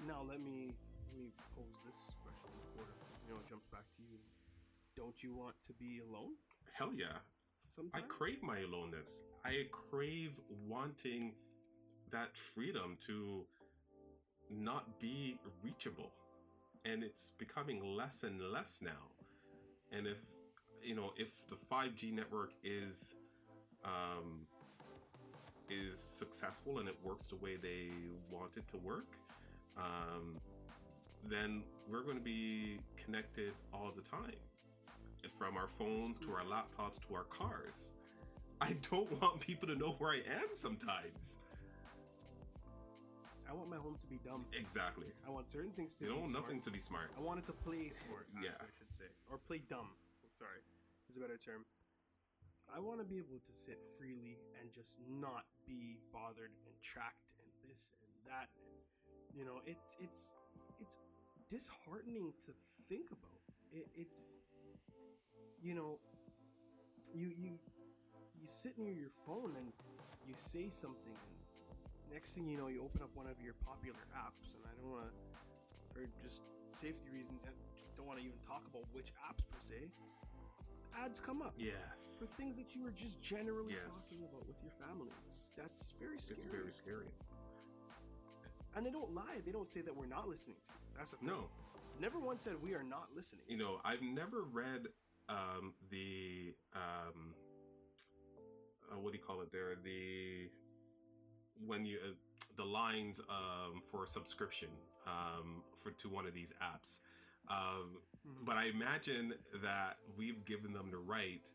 now 0.06 0.22
let 0.26 0.40
me 0.40 0.74
let 1.06 1.16
me 1.16 1.30
pose 1.54 1.78
this 1.86 2.14
question 2.22 2.50
before 2.66 2.90
you 3.26 3.34
know 3.34 3.40
it 3.40 3.48
jumps 3.48 3.66
back 3.70 3.86
to 3.96 4.02
you. 4.02 4.18
Don't 4.96 5.22
you 5.22 5.34
want 5.34 5.54
to 5.66 5.72
be 5.74 6.00
alone 6.00 6.34
hell 6.72 6.92
yeah 6.94 7.24
i 7.94 8.00
crave 8.00 8.42
my 8.42 8.60
aloneness. 8.60 9.22
I 9.44 9.66
crave 9.70 10.38
wanting 10.66 11.32
that 12.10 12.36
freedom 12.36 12.96
to 13.06 13.44
not 14.50 14.98
be 15.00 15.38
reachable. 15.62 16.10
And 16.84 17.02
it's 17.02 17.32
becoming 17.38 17.82
less 17.96 18.22
and 18.22 18.40
less 18.40 18.80
now. 18.80 19.10
And 19.92 20.06
if 20.06 20.18
you 20.82 20.94
know 20.94 21.12
if 21.16 21.46
the 21.48 21.56
5g 21.56 22.12
network 22.12 22.52
is 22.62 23.14
um 23.84 24.46
is 25.68 25.98
successful 25.98 26.78
and 26.78 26.88
it 26.88 26.96
works 27.02 27.26
the 27.26 27.36
way 27.36 27.56
they 27.56 27.88
want 28.30 28.56
it 28.56 28.68
to 28.68 28.76
work, 28.78 29.16
um, 29.76 30.36
then 31.28 31.64
we're 31.90 32.02
going 32.02 32.16
to 32.16 32.22
be 32.22 32.78
connected 32.96 33.52
all 33.74 33.92
the 33.94 34.02
time. 34.02 34.36
From 35.38 35.56
our 35.56 35.66
phones 35.66 36.18
to 36.20 36.32
our 36.32 36.44
laptops 36.48 36.96
to 37.06 37.14
our 37.14 37.24
cars. 37.24 37.92
I 38.60 38.74
don't 38.90 39.10
want 39.20 39.40
people 39.40 39.68
to 39.68 39.74
know 39.74 39.94
where 39.98 40.12
I 40.12 40.24
am 40.24 40.54
sometimes. 40.54 41.36
I 43.48 43.52
want 43.52 43.68
my 43.68 43.76
home 43.76 43.96
to 44.00 44.06
be 44.06 44.18
dumb. 44.24 44.46
Exactly. 44.58 45.06
I 45.26 45.30
want 45.30 45.50
certain 45.50 45.70
things 45.72 45.94
to 45.96 46.04
You 46.04 46.10
be 46.10 46.16
know, 46.16 46.24
smart. 46.26 46.44
nothing 46.44 46.60
to 46.62 46.70
be 46.70 46.78
smart. 46.78 47.10
I 47.16 47.20
want 47.20 47.38
it 47.38 47.46
to 47.46 47.52
play 47.52 47.90
smart. 47.90 48.26
Actually, 48.32 48.48
Yeah. 48.48 48.56
I 48.64 48.70
should 48.78 48.90
say, 48.92 49.04
or 49.30 49.36
play 49.38 49.58
dumb. 49.68 49.90
Sorry, 50.32 50.60
is 51.10 51.16
a 51.16 51.20
better 51.20 51.36
term. 51.38 51.64
I 52.72 52.80
want 52.80 52.98
to 53.00 53.04
be 53.06 53.18
able 53.18 53.38
to 53.38 53.52
sit 53.54 53.78
freely 53.98 54.38
and 54.60 54.72
just 54.72 54.98
not 55.08 55.44
be 55.66 55.98
bothered 56.12 56.50
and 56.66 56.74
tracked 56.82 57.32
and 57.38 57.46
this 57.70 57.92
and 58.02 58.10
that. 58.26 58.48
And, 58.56 59.38
you 59.38 59.44
know, 59.44 59.60
it's 59.66 59.96
it's 60.00 60.34
it's 60.80 60.98
disheartening 61.48 62.32
to 62.46 62.52
think 62.88 63.10
about. 63.12 63.38
It, 63.72 63.86
it's 63.94 64.38
you 65.66 65.74
know, 65.74 65.98
you 67.12 67.26
you 67.34 67.58
you 68.38 68.46
sit 68.46 68.78
near 68.78 68.92
your 68.94 69.10
phone 69.26 69.50
and 69.58 69.72
you 70.28 70.34
say 70.36 70.68
something 70.70 71.10
and 71.10 71.34
next 72.12 72.34
thing 72.34 72.46
you 72.46 72.56
know 72.56 72.68
you 72.68 72.82
open 72.84 73.02
up 73.02 73.10
one 73.14 73.26
of 73.26 73.34
your 73.42 73.54
popular 73.64 73.98
apps 74.14 74.54
and 74.54 74.62
i 74.66 74.72
don't 74.78 74.90
want 74.90 75.06
to 75.10 75.12
for 75.94 76.06
just 76.22 76.42
safety 76.74 77.08
reasons 77.12 77.40
i 77.46 77.50
don't 77.96 78.06
want 78.06 78.18
to 78.18 78.24
even 78.24 78.36
talk 78.46 78.62
about 78.70 78.82
which 78.92 79.10
apps 79.26 79.42
per 79.50 79.58
se 79.58 79.88
ads 81.02 81.18
come 81.20 81.40
up 81.42 81.54
Yes. 81.58 82.18
for 82.20 82.26
things 82.26 82.56
that 82.58 82.74
you 82.74 82.82
were 82.84 82.90
just 82.94 83.20
generally 83.22 83.74
Yes. 83.74 83.82
talking 84.12 84.26
about 84.28 84.46
with 84.46 84.60
your 84.62 84.72
family 84.86 85.10
it's, 85.26 85.52
that's 85.56 85.94
very 85.98 86.18
scary 86.20 86.36
It's 86.36 86.44
very 86.46 86.70
scary. 86.70 87.10
and 88.76 88.84
they 88.86 88.90
don't 88.90 89.14
lie 89.14 89.40
they 89.44 89.52
don't 89.52 89.70
say 89.70 89.80
that 89.80 89.96
we're 89.96 90.06
not 90.10 90.28
listening 90.28 90.56
to 90.66 90.70
you 90.70 90.78
that's 90.98 91.10
the 91.12 91.16
thing 91.18 91.28
No, 91.28 91.48
never 92.00 92.18
once 92.20 92.44
said 92.44 92.54
we 92.62 92.74
are 92.74 92.84
not 92.84 93.08
listening 93.16 93.42
you 93.48 93.56
know, 93.58 93.80
I've 93.84 94.02
never 94.02 94.42
read 94.42 94.88
um, 95.28 95.74
the 95.90 96.54
um, 96.74 97.34
uh, 98.92 98.98
what 98.98 99.12
do 99.12 99.18
you 99.18 99.24
call 99.24 99.40
it 99.42 99.50
there? 99.52 99.74
The 99.82 100.48
when 101.66 101.84
you 101.84 101.98
uh, 102.04 102.12
the 102.56 102.64
lines 102.64 103.20
um, 103.28 103.82
for 103.90 104.04
a 104.04 104.06
subscription 104.06 104.68
um, 105.06 105.62
for 105.82 105.90
to 105.92 106.08
one 106.08 106.26
of 106.26 106.34
these 106.34 106.52
apps. 106.62 107.00
Um, 107.48 107.98
Mhm. 108.26 108.44
but 108.44 108.56
I 108.56 108.64
imagine 108.64 109.34
that 109.62 109.98
we've 110.16 110.44
given 110.44 110.72
them 110.72 110.90
the 110.90 110.98
right 110.98 111.48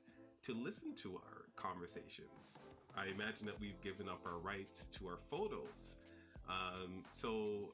to 0.43 0.53
listen 0.53 0.95
to 0.95 1.17
our 1.17 1.45
conversations. 1.55 2.61
I 2.95 3.07
imagine 3.07 3.45
that 3.45 3.59
we've 3.59 3.79
given 3.81 4.07
up 4.07 4.25
our 4.25 4.39
rights 4.39 4.87
to 4.93 5.07
our 5.07 5.17
photos. 5.17 5.97
Um, 6.49 7.03
so 7.11 7.73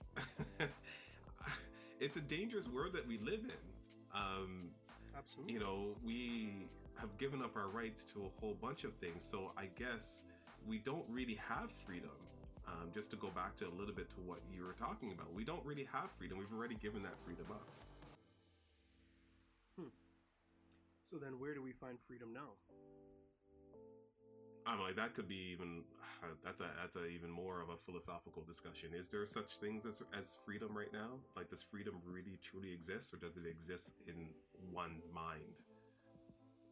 it's 1.99 2.17
a 2.17 2.21
dangerous 2.21 2.67
world 2.67 2.93
that 2.93 3.07
we 3.07 3.17
live 3.19 3.41
in. 3.43 3.73
Um, 4.13 4.71
absolutely 5.17 5.53
you 5.53 5.59
know, 5.59 5.95
we 6.05 6.67
have 6.95 7.17
given 7.17 7.41
up 7.41 7.55
our 7.55 7.67
rights 7.67 8.03
to 8.03 8.25
a 8.25 8.39
whole 8.39 8.55
bunch 8.61 8.83
of 8.83 8.93
things. 8.95 9.23
So 9.23 9.51
I 9.57 9.67
guess 9.77 10.25
we 10.67 10.79
don't 10.79 11.05
really 11.09 11.39
have 11.47 11.71
freedom. 11.71 12.09
Um, 12.67 12.89
just 12.93 13.11
to 13.11 13.17
go 13.17 13.29
back 13.29 13.55
to 13.57 13.67
a 13.67 13.73
little 13.79 13.93
bit 13.93 14.09
to 14.09 14.15
what 14.25 14.39
you 14.53 14.65
were 14.65 14.73
talking 14.73 15.13
about, 15.13 15.33
we 15.33 15.45
don't 15.45 15.63
really 15.65 15.87
have 15.93 16.11
freedom. 16.11 16.37
We've 16.37 16.51
already 16.53 16.75
given 16.75 17.01
that 17.03 17.15
freedom 17.23 17.45
up. 17.49 17.67
so 21.09 21.15
then 21.15 21.39
where 21.39 21.53
do 21.53 21.63
we 21.63 21.71
find 21.71 21.97
freedom 22.05 22.33
now 22.33 22.51
I'm 24.67 24.81
like 24.81 24.97
that 24.97 25.15
could 25.15 25.29
be 25.29 25.47
even 25.53 25.83
that's 26.43 26.59
a 26.59 26.67
that's 26.81 26.97
a 26.97 27.05
even 27.07 27.31
more 27.31 27.61
of 27.61 27.69
a 27.69 27.77
philosophical 27.77 28.43
discussion. 28.43 28.89
Is 28.93 29.07
there 29.07 29.25
such 29.25 29.57
things 29.57 29.85
as 29.85 30.03
as 30.17 30.37
freedom 30.45 30.77
right 30.77 30.91
now? 30.91 31.23
Like 31.37 31.49
does 31.49 31.63
freedom 31.63 31.95
really 32.05 32.37
truly 32.43 32.73
exist, 32.73 33.13
or 33.13 33.17
does 33.17 33.37
it 33.37 33.47
exist 33.49 33.95
in 34.07 34.27
one's 34.73 35.05
mind? 35.13 35.55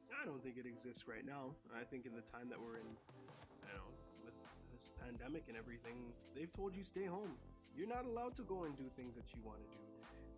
I 0.10 0.26
don't 0.26 0.42
think 0.42 0.58
it 0.58 0.66
exists 0.66 1.08
right 1.08 1.26
now. 1.26 1.54
I 1.76 1.84
think 1.84 2.06
in 2.06 2.16
the 2.16 2.26
time 2.26 2.50
that 2.50 2.58
we're 2.58 2.82
in, 2.82 2.90
you 3.62 3.70
know, 3.70 3.86
with 4.24 4.34
this 4.74 4.90
pandemic 4.98 5.46
and 5.48 5.58
everything, 5.58 6.14
they've 6.34 6.52
told 6.52 6.76
you 6.76 6.84
stay 6.84 7.06
home. 7.06 7.38
You're 7.76 7.92
not 7.92 8.06
allowed 8.06 8.34
to 8.36 8.44
go 8.44 8.64
and 8.64 8.76
do 8.76 8.90
things 8.96 9.14
that 9.16 9.36
you 9.36 9.42
want 9.44 9.60
to 9.60 9.70
do, 9.76 9.84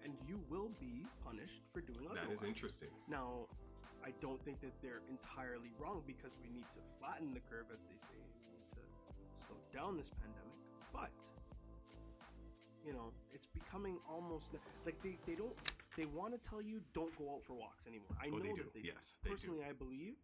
and 0.03 0.11
you 0.27 0.41
will 0.49 0.71
be 0.79 1.05
punished 1.23 1.69
for 1.71 1.81
doing 1.81 2.09
otherwise. 2.09 2.27
That 2.27 2.33
is 2.33 2.43
interesting. 2.43 2.89
Now, 3.07 3.45
I 4.03 4.11
don't 4.19 4.43
think 4.43 4.59
that 4.61 4.73
they're 4.81 5.05
entirely 5.09 5.71
wrong 5.79 6.01
because 6.07 6.33
we 6.41 6.49
need 6.49 6.65
to 6.73 6.81
flatten 6.99 7.33
the 7.33 7.43
curve, 7.45 7.69
as 7.71 7.79
they 7.87 7.99
say. 8.01 8.17
We 8.17 8.51
need 8.51 8.59
to 8.59 8.81
slow 9.37 9.57
down 9.71 9.95
this 9.95 10.09
pandemic, 10.09 10.57
but 10.91 11.13
you 12.85 12.93
know, 12.93 13.11
it's 13.33 13.47
becoming 13.47 13.97
almost 14.09 14.55
like 14.85 14.95
they, 15.03 15.17
they 15.27 15.35
don't 15.35 15.55
they 15.97 16.05
want 16.05 16.31
to 16.31 16.49
tell 16.49 16.61
you 16.61 16.79
don't 16.93 17.15
go 17.17 17.33
out 17.35 17.43
for 17.43 17.53
walks 17.53 17.87
anymore. 17.87 18.15
I 18.21 18.27
Oh, 18.27 18.37
know 18.37 18.43
they 18.43 18.49
do. 18.53 18.63
that 18.63 18.73
they 18.73 18.81
Yes, 18.81 19.17
they 19.23 19.29
do. 19.29 19.35
personally 19.35 19.63
I 19.65 19.73
believe, 19.73 20.15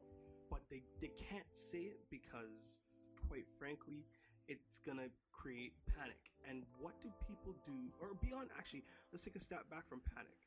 but 0.49 0.61
they 0.69 0.83
they 1.01 1.09
can't 1.17 1.49
say 1.51 1.79
it 1.93 1.99
because 2.09 2.79
quite 3.27 3.49
frankly, 3.59 4.05
it's 4.47 4.79
gonna 4.79 5.09
create 5.31 5.73
panic. 5.97 6.31
And 6.47 6.63
what 6.79 6.93
do 7.01 7.09
people 7.27 7.55
do 7.65 7.91
or 8.01 8.13
beyond 8.13 8.49
actually, 8.57 8.83
let's 9.11 9.23
take 9.25 9.35
a 9.35 9.39
step 9.39 9.69
back 9.69 9.87
from 9.89 10.01
panic. 10.15 10.37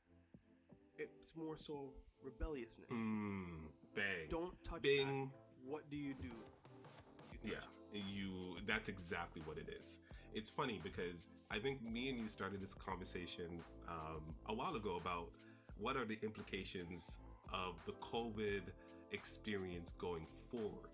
It's 0.98 1.34
more 1.36 1.56
so 1.58 1.92
rebelliousness. 2.22 2.88
Mm, 2.90 3.68
bang. 3.94 4.28
Don't 4.30 4.54
touch 4.64 4.82
Bing. 4.82 5.30
that. 5.30 5.70
What 5.70 5.90
do 5.90 5.96
you 5.96 6.14
do? 6.14 6.28
You 7.42 7.52
Yeah, 7.52 7.66
you. 7.92 8.56
That's 8.66 8.88
exactly 8.88 9.42
what 9.44 9.58
it 9.58 9.68
is. 9.68 10.00
It's 10.36 10.50
funny 10.50 10.78
because 10.84 11.30
I 11.50 11.58
think 11.58 11.82
me 11.82 12.10
and 12.10 12.20
you 12.20 12.28
started 12.28 12.60
this 12.60 12.74
conversation 12.74 13.62
um, 13.88 14.20
a 14.50 14.52
while 14.52 14.76
ago 14.76 14.98
about 15.00 15.30
what 15.78 15.96
are 15.96 16.04
the 16.04 16.18
implications 16.22 17.20
of 17.54 17.76
the 17.86 17.92
COVID 17.92 18.60
experience 19.12 19.94
going 19.96 20.26
forward, 20.50 20.90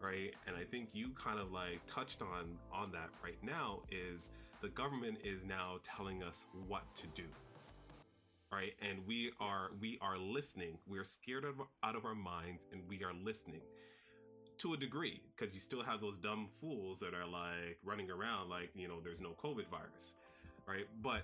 right? 0.00 0.34
And 0.48 0.56
I 0.56 0.64
think 0.64 0.88
you 0.92 1.10
kind 1.10 1.38
of 1.38 1.52
like 1.52 1.86
touched 1.86 2.20
on 2.20 2.58
on 2.72 2.90
that 2.90 3.10
right 3.22 3.38
now. 3.44 3.82
Is 3.92 4.30
the 4.60 4.70
government 4.70 5.18
is 5.22 5.46
now 5.46 5.76
telling 5.84 6.24
us 6.24 6.48
what 6.66 6.82
to 6.96 7.06
do, 7.14 7.28
right? 8.52 8.72
And 8.82 9.06
we 9.06 9.30
are 9.38 9.70
we 9.80 9.98
are 10.02 10.18
listening. 10.18 10.78
We're 10.88 11.04
scared 11.04 11.44
of 11.44 11.60
out 11.84 11.94
of 11.94 12.04
our 12.04 12.16
minds, 12.16 12.66
and 12.72 12.82
we 12.88 13.04
are 13.04 13.12
listening 13.22 13.62
to 14.58 14.74
a 14.74 14.76
degree 14.76 15.20
because 15.36 15.54
you 15.54 15.60
still 15.60 15.82
have 15.82 16.00
those 16.00 16.16
dumb 16.16 16.48
fools 16.60 17.00
that 17.00 17.14
are 17.14 17.26
like 17.26 17.78
running 17.84 18.10
around 18.10 18.48
like 18.48 18.70
you 18.74 18.88
know 18.88 19.00
there's 19.02 19.20
no 19.20 19.30
covid 19.42 19.68
virus 19.70 20.14
right? 20.66 20.86
But 21.02 21.22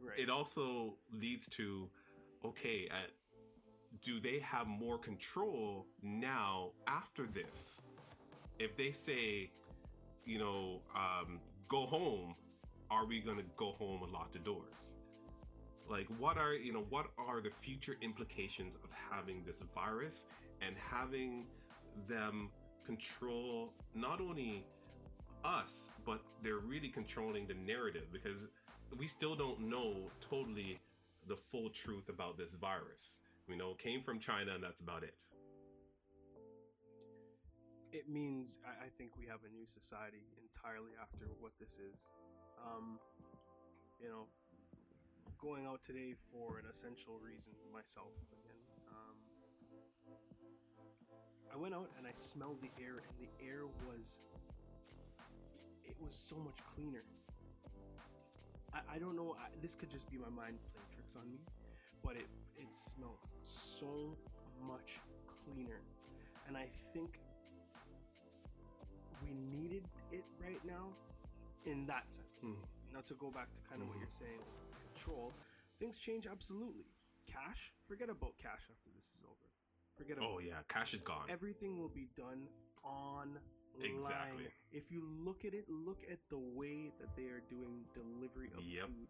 Right. 0.00 0.18
it 0.18 0.28
also 0.28 0.96
leads 1.12 1.48
to 1.50 1.88
okay 2.44 2.88
at 2.90 3.10
do 4.02 4.20
they 4.20 4.40
have 4.40 4.66
more 4.66 4.98
control 4.98 5.86
now 6.02 6.72
after 6.86 7.26
this? 7.26 7.80
If 8.58 8.76
they 8.76 8.90
say 8.90 9.50
you 10.26 10.38
know 10.38 10.80
um, 10.94 11.40
go 11.68 11.86
home 11.86 12.34
are 12.90 13.06
we 13.06 13.20
going 13.20 13.38
to 13.38 13.44
go 13.56 13.72
home 13.72 14.02
and 14.02 14.12
lock 14.12 14.32
the 14.32 14.38
doors? 14.40 14.96
Like 15.88 16.06
what 16.18 16.36
are 16.36 16.52
you 16.52 16.72
know 16.72 16.84
what 16.90 17.06
are 17.16 17.40
the 17.40 17.50
future 17.50 17.96
implications 18.02 18.74
of 18.74 18.90
having 19.10 19.42
this 19.46 19.62
virus 19.74 20.26
and 20.60 20.76
having 20.76 21.46
them 22.08 22.50
control 22.84 23.72
not 23.94 24.20
only 24.20 24.64
us 25.44 25.90
but 26.04 26.20
they're 26.42 26.58
really 26.58 26.88
controlling 26.88 27.46
the 27.46 27.54
narrative 27.54 28.06
because 28.12 28.48
we 28.98 29.06
still 29.06 29.34
don't 29.34 29.60
know 29.60 30.10
totally 30.20 30.78
the 31.26 31.36
full 31.36 31.70
truth 31.70 32.08
about 32.08 32.36
this 32.36 32.54
virus 32.54 33.20
we 33.48 33.56
know 33.56 33.70
it 33.70 33.78
came 33.78 34.02
from 34.02 34.18
china 34.18 34.52
and 34.54 34.62
that's 34.62 34.80
about 34.80 35.02
it 35.02 35.24
it 37.94 38.10
means 38.10 38.58
I, 38.66 38.90
think 38.98 39.14
we 39.14 39.30
have 39.30 39.46
a 39.46 39.50
new 39.54 39.70
society 39.70 40.26
entirely 40.42 40.98
after 40.98 41.30
what 41.38 41.54
this 41.62 41.78
is. 41.78 42.10
Um, 42.58 42.98
you 44.02 44.10
know, 44.10 44.26
going 45.38 45.62
out 45.62 45.86
today 45.86 46.18
for 46.34 46.58
an 46.58 46.66
essential 46.66 47.22
reason 47.22 47.54
myself 47.70 48.10
I 51.54 51.56
went 51.56 51.72
out 51.74 51.88
and 51.96 52.06
I 52.06 52.10
smelled 52.14 52.58
the 52.60 52.70
air, 52.82 52.98
and 52.98 53.14
the 53.20 53.30
air 53.46 53.62
was 53.86 54.18
it 55.84 55.94
was 56.00 56.14
so 56.14 56.36
much 56.36 56.58
cleaner. 56.74 57.04
I, 58.72 58.96
I 58.96 58.98
don't 58.98 59.14
know. 59.14 59.36
I, 59.38 59.46
this 59.62 59.74
could 59.76 59.90
just 59.90 60.10
be 60.10 60.16
my 60.18 60.28
mind 60.30 60.58
playing 60.72 60.88
tricks 60.92 61.14
on 61.16 61.30
me, 61.30 61.38
but 62.02 62.16
it 62.16 62.26
it 62.56 62.66
smelled 62.74 63.18
so 63.42 64.16
much 64.66 64.98
cleaner, 65.44 65.80
and 66.48 66.56
I 66.56 66.66
think 66.92 67.20
we 69.22 69.32
needed 69.34 69.84
it 70.10 70.24
right 70.42 70.60
now 70.66 70.88
in 71.66 71.86
that 71.86 72.10
sense. 72.10 72.26
Hmm. 72.40 72.54
Now 72.92 73.00
to 73.06 73.14
go 73.14 73.30
back 73.30 73.52
to 73.54 73.60
kind 73.70 73.80
of 73.80 73.88
what 73.88 73.96
Mhm. 73.96 74.00
you're 74.00 74.10
saying, 74.10 74.42
control, 74.92 75.32
things 75.78 75.98
change 75.98 76.26
absolutely. 76.26 76.86
Cash, 77.26 77.72
forget 77.86 78.10
about 78.10 78.36
cash 78.38 78.68
after 78.70 78.90
this 78.90 79.04
is 79.04 79.22
over. 79.24 79.53
Forget 79.96 80.16
oh, 80.20 80.24
about 80.24 80.34
oh 80.34 80.38
yeah 80.40 80.54
cash 80.68 80.94
is 80.94 81.02
gone 81.02 81.26
everything 81.28 81.78
will 81.78 81.92
be 81.94 82.08
done 82.16 82.48
Exactly. 83.84 84.46
If 84.72 84.90
you 84.90 85.04
look 85.24 85.44
at 85.44 85.54
it, 85.54 85.66
look 85.68 86.02
at 86.10 86.18
the 86.30 86.38
way 86.38 86.92
that 87.00 87.14
they 87.16 87.24
are 87.24 87.42
doing 87.48 87.84
delivery 87.94 88.50
of 88.56 88.64
Yep. 88.64 88.86
food. 88.86 89.08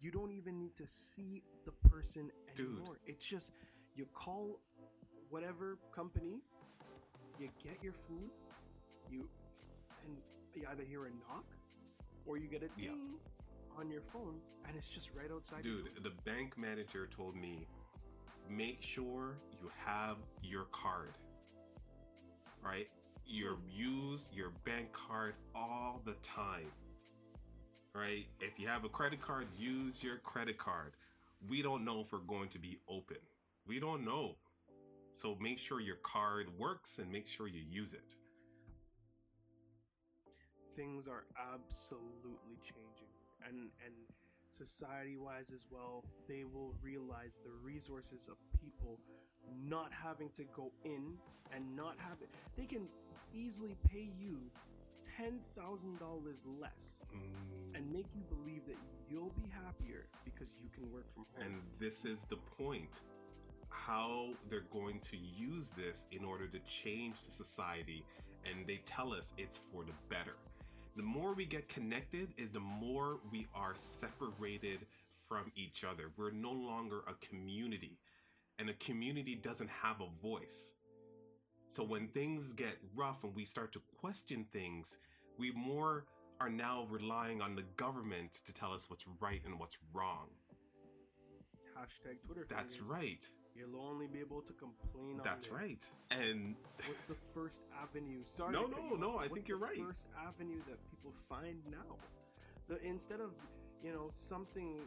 You 0.00 0.10
don't 0.10 0.32
even 0.32 0.58
need 0.58 0.76
to 0.76 0.86
see 0.86 1.42
the 1.64 1.72
person 1.88 2.30
Dude. 2.54 2.68
anymore. 2.68 2.98
It's 3.06 3.26
just 3.26 3.52
you 3.94 4.06
call 4.06 4.60
whatever 5.28 5.78
company, 5.92 6.40
you 7.38 7.50
get 7.62 7.82
your 7.82 7.92
food, 7.92 8.30
you 9.10 9.28
and 10.04 10.16
you 10.54 10.66
either 10.70 10.82
hear 10.82 11.04
a 11.04 11.10
knock 11.10 11.44
or 12.24 12.38
you 12.38 12.48
get 12.48 12.62
a 12.62 12.68
ding 12.80 13.18
on 13.76 13.90
your 13.90 14.02
phone 14.02 14.40
and 14.66 14.76
it's 14.76 14.88
just 14.88 15.10
right 15.14 15.30
outside 15.30 15.62
Dude, 15.62 15.90
the 16.02 16.10
bank 16.24 16.56
manager 16.58 17.06
told 17.06 17.36
me 17.36 17.66
make 18.50 18.82
sure 18.82 19.38
you 19.60 19.70
have 19.86 20.16
your 20.42 20.64
card. 20.72 21.14
Right? 22.62 22.88
You 23.26 23.58
use 23.70 24.28
your 24.32 24.50
bank 24.64 24.92
card 24.92 25.34
all 25.54 26.02
the 26.04 26.14
time. 26.22 26.72
Right? 27.94 28.26
If 28.40 28.58
you 28.58 28.68
have 28.68 28.84
a 28.84 28.88
credit 28.88 29.20
card, 29.22 29.46
use 29.58 30.02
your 30.02 30.18
credit 30.18 30.58
card. 30.58 30.92
We 31.48 31.62
don't 31.62 31.84
know 31.84 32.00
if 32.00 32.12
we're 32.12 32.18
going 32.18 32.48
to 32.50 32.58
be 32.58 32.78
open. 32.88 33.18
We 33.66 33.80
don't 33.80 34.04
know. 34.04 34.36
So 35.12 35.36
make 35.40 35.58
sure 35.58 35.80
your 35.80 35.96
card 35.96 36.48
works 36.58 36.98
and 36.98 37.10
make 37.10 37.28
sure 37.28 37.48
you 37.48 37.62
use 37.70 37.94
it. 37.94 38.16
things 40.76 41.08
are 41.08 41.24
absolutely 41.54 42.56
changing 42.62 43.12
and 43.46 43.68
and 43.84 43.94
society 44.50 45.16
wise 45.16 45.50
as 45.52 45.66
well 45.70 46.04
they 46.28 46.44
will 46.44 46.74
realize 46.82 47.40
the 47.44 47.50
resources 47.62 48.28
of 48.28 48.36
people 48.60 48.98
not 49.66 49.90
having 49.92 50.30
to 50.30 50.44
go 50.54 50.70
in 50.84 51.14
and 51.54 51.76
not 51.76 51.94
having 51.98 52.28
they 52.56 52.66
can 52.66 52.88
easily 53.32 53.76
pay 53.88 54.08
you 54.18 54.38
$10,000 55.18 56.00
less 56.60 57.04
Mm, 57.14 57.76
and 57.76 57.92
make 57.92 58.06
you 58.14 58.22
believe 58.28 58.66
that 58.66 58.76
you'll 59.08 59.32
be 59.36 59.48
happier 59.64 60.06
because 60.24 60.56
you 60.62 60.68
can 60.70 60.90
work 60.92 61.06
from 61.14 61.24
home 61.34 61.44
And 61.44 61.54
this 61.78 62.04
is 62.04 62.24
the 62.24 62.36
point. 62.36 63.02
How 63.68 64.30
they're 64.48 64.66
going 64.72 65.00
to 65.10 65.16
use 65.16 65.70
this 65.70 66.06
in 66.12 66.24
order 66.24 66.46
to 66.48 66.58
change 66.60 67.16
the 67.22 67.30
society, 67.30 68.04
and 68.44 68.66
they 68.66 68.80
tell 68.86 69.12
us 69.12 69.32
it's 69.38 69.58
for 69.72 69.84
the 69.84 69.92
better. 70.08 70.36
The 71.00 71.06
more 71.06 71.32
we 71.32 71.46
get 71.46 71.66
connected, 71.66 72.28
is 72.36 72.50
the 72.50 72.60
more 72.60 73.20
we 73.32 73.46
are 73.54 73.74
separated 73.74 74.80
from 75.26 75.50
each 75.56 75.82
other. 75.82 76.10
We're 76.18 76.30
no 76.30 76.52
longer 76.52 77.00
a 77.08 77.14
community, 77.26 77.96
and 78.58 78.68
a 78.68 78.74
community 78.74 79.34
doesn't 79.34 79.70
have 79.70 80.02
a 80.02 80.08
voice. 80.20 80.74
So 81.68 81.82
when 81.84 82.08
things 82.08 82.52
get 82.52 82.76
rough 82.94 83.24
and 83.24 83.34
we 83.34 83.46
start 83.46 83.72
to 83.72 83.80
question 83.98 84.44
things, 84.52 84.98
we 85.38 85.52
more 85.52 86.04
are 86.38 86.50
now 86.50 86.86
relying 86.90 87.40
on 87.40 87.56
the 87.56 87.64
government 87.78 88.32
to 88.44 88.52
tell 88.52 88.74
us 88.74 88.90
what's 88.90 89.06
right 89.20 89.40
and 89.46 89.58
what's 89.58 89.78
wrong. 89.94 90.26
hashtag 91.78 92.16
twitter 92.26 92.46
That's 92.46 92.74
fingers. 92.74 92.92
right. 92.92 93.24
You'll 93.56 93.80
only 93.80 94.06
be 94.06 94.20
able 94.20 94.40
to 94.42 94.52
complain 94.52 95.20
That's 95.22 95.50
right. 95.50 95.84
And 96.10 96.54
What's 96.86 97.04
the 97.04 97.16
first 97.34 97.62
avenue? 97.82 98.20
Sorry. 98.26 98.52
No, 98.52 98.66
no, 98.66 98.96
no. 98.96 99.18
I 99.18 99.28
think 99.28 99.48
you're 99.48 99.58
right. 99.58 99.78
First 99.78 100.06
avenue 100.18 100.60
that 100.68 100.78
people 100.90 101.12
find 101.28 101.58
now, 101.70 101.96
the 102.68 102.80
instead 102.86 103.20
of 103.20 103.30
you 103.82 103.92
know 103.92 104.10
something, 104.12 104.78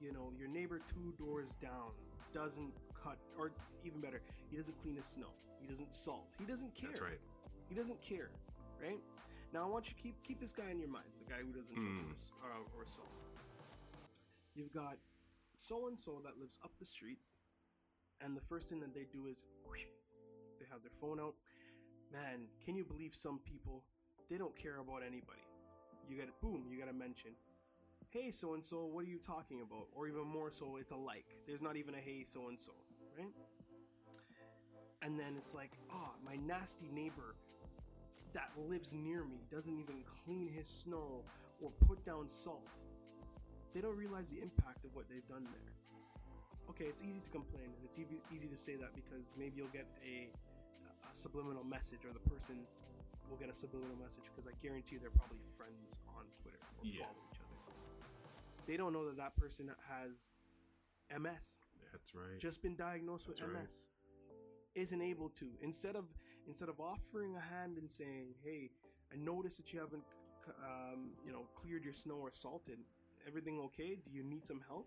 you 0.00 0.12
know, 0.12 0.32
your 0.38 0.48
neighbor 0.48 0.80
two 0.92 1.14
doors 1.18 1.56
down 1.60 1.90
doesn't 2.32 2.72
cut, 3.02 3.18
or 3.38 3.52
even 3.84 4.00
better, 4.00 4.20
he 4.50 4.56
doesn't 4.56 4.78
clean 4.80 4.96
his 4.96 5.06
snow, 5.06 5.28
he 5.60 5.66
doesn't 5.66 5.94
salt, 5.94 6.26
he 6.38 6.44
doesn't 6.44 6.74
care. 6.74 6.90
that's 6.90 7.00
right. 7.02 7.20
He 7.68 7.74
doesn't 7.74 8.00
care, 8.02 8.30
right? 8.80 9.00
Now 9.52 9.64
I 9.64 9.66
want 9.66 9.88
you 9.88 9.94
to 9.94 10.02
keep 10.02 10.22
keep 10.22 10.40
this 10.40 10.52
guy 10.52 10.70
in 10.70 10.78
your 10.78 10.88
mind, 10.88 11.06
the 11.18 11.30
guy 11.32 11.40
who 11.40 11.52
doesn't 11.52 11.74
shovel 11.74 12.12
his- 12.12 12.32
uh, 12.42 12.76
or 12.78 12.86
salt. 12.86 13.08
You've 14.54 14.72
got 14.72 14.96
so 15.54 15.86
and 15.88 15.98
so 15.98 16.20
that 16.24 16.38
lives 16.38 16.58
up 16.64 16.72
the 16.78 16.84
street, 16.84 17.18
and 18.24 18.36
the 18.36 18.40
first 18.40 18.68
thing 18.68 18.80
that 18.80 18.94
they 18.94 19.06
do 19.12 19.26
is 19.26 19.36
they 20.58 20.66
have 20.70 20.82
their 20.82 20.92
phone 21.00 21.20
out. 21.20 21.34
Man, 22.12 22.46
can 22.64 22.76
you 22.76 22.84
believe 22.84 23.14
some 23.14 23.40
people? 23.44 23.82
They 24.30 24.38
don't 24.38 24.56
care 24.56 24.78
about 24.78 25.02
anybody. 25.02 25.42
You 26.08 26.16
get 26.16 26.28
boom, 26.40 26.66
you 26.70 26.78
got 26.78 26.88
to 26.88 26.94
mention, 26.94 27.30
hey 28.10 28.30
so 28.30 28.54
and 28.54 28.64
so, 28.64 28.84
what 28.84 29.04
are 29.04 29.08
you 29.08 29.18
talking 29.18 29.62
about? 29.62 29.88
Or 29.94 30.06
even 30.06 30.26
more 30.26 30.50
so, 30.50 30.76
it's 30.78 30.92
a 30.92 30.96
like. 30.96 31.24
There's 31.46 31.62
not 31.62 31.76
even 31.76 31.94
a 31.94 31.98
hey 31.98 32.24
so 32.24 32.48
and 32.48 32.60
so, 32.60 32.72
right? 33.18 33.32
And 35.00 35.18
then 35.18 35.34
it's 35.36 35.54
like, 35.54 35.72
ah, 35.90 36.12
my 36.24 36.36
nasty 36.36 36.88
neighbor 36.92 37.34
that 38.34 38.50
lives 38.68 38.94
near 38.94 39.24
me 39.24 39.40
doesn't 39.50 39.76
even 39.78 40.04
clean 40.24 40.48
his 40.48 40.68
snow 40.68 41.24
or 41.60 41.70
put 41.86 42.04
down 42.04 42.28
salt. 42.28 42.68
They 43.74 43.80
don't 43.80 43.96
realize 43.96 44.30
the 44.30 44.40
impact 44.40 44.84
of 44.84 44.94
what 44.94 45.08
they've 45.08 45.26
done 45.26 45.44
there. 45.44 45.81
Okay, 46.72 46.86
it's 46.88 47.02
easy 47.02 47.20
to 47.20 47.30
complain 47.30 47.68
and 47.68 47.82
it's 47.84 47.98
easy, 47.98 48.16
easy 48.32 48.48
to 48.48 48.56
say 48.56 48.76
that 48.76 48.94
because 48.96 49.28
maybe 49.36 49.52
you'll 49.56 49.72
get 49.76 49.86
a, 50.04 50.32
a 51.04 51.12
subliminal 51.14 51.64
message 51.64 52.00
or 52.08 52.12
the 52.12 52.24
person 52.30 52.64
will 53.28 53.36
get 53.36 53.50
a 53.50 53.54
subliminal 53.54 53.96
message 53.96 54.24
because 54.32 54.46
I 54.48 54.56
guarantee 54.62 54.96
you 54.96 55.00
they're 55.00 55.10
probably 55.12 55.38
friends 55.56 55.98
on 56.16 56.24
Twitter 56.40 56.56
or 56.58 56.84
Yeah. 56.84 57.04
follow 57.04 57.22
each 57.30 57.38
other. 57.40 57.58
They 58.66 58.76
don't 58.76 58.92
know 58.92 59.04
that 59.06 59.16
that 59.18 59.36
person 59.36 59.70
has 59.88 60.30
MS 61.12 61.62
That's 61.92 62.14
right. 62.14 62.38
just 62.38 62.62
been 62.62 62.74
diagnosed 62.76 63.28
with 63.28 63.40
right. 63.42 63.62
MS 63.64 63.90
isn't 64.74 65.02
able 65.02 65.28
to 65.28 65.50
instead 65.60 65.94
of 65.94 66.06
instead 66.48 66.70
of 66.70 66.80
offering 66.80 67.36
a 67.36 67.40
hand 67.40 67.76
and 67.76 67.90
saying 67.90 68.28
hey 68.42 68.70
i 69.12 69.16
noticed 69.16 69.58
that 69.58 69.70
you 69.70 69.78
haven't 69.78 70.02
um, 70.64 71.10
you 71.26 71.30
know 71.30 71.44
cleared 71.54 71.84
your 71.84 71.92
snow 71.92 72.14
or 72.14 72.30
salted 72.32 72.78
everything 73.28 73.60
okay 73.60 73.98
do 74.02 74.10
you 74.10 74.22
need 74.24 74.46
some 74.46 74.62
help 74.66 74.86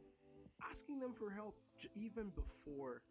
asking 0.67 0.99
them 0.99 1.13
for 1.13 1.29
help 1.29 1.55
even 1.95 2.29
before 2.35 3.01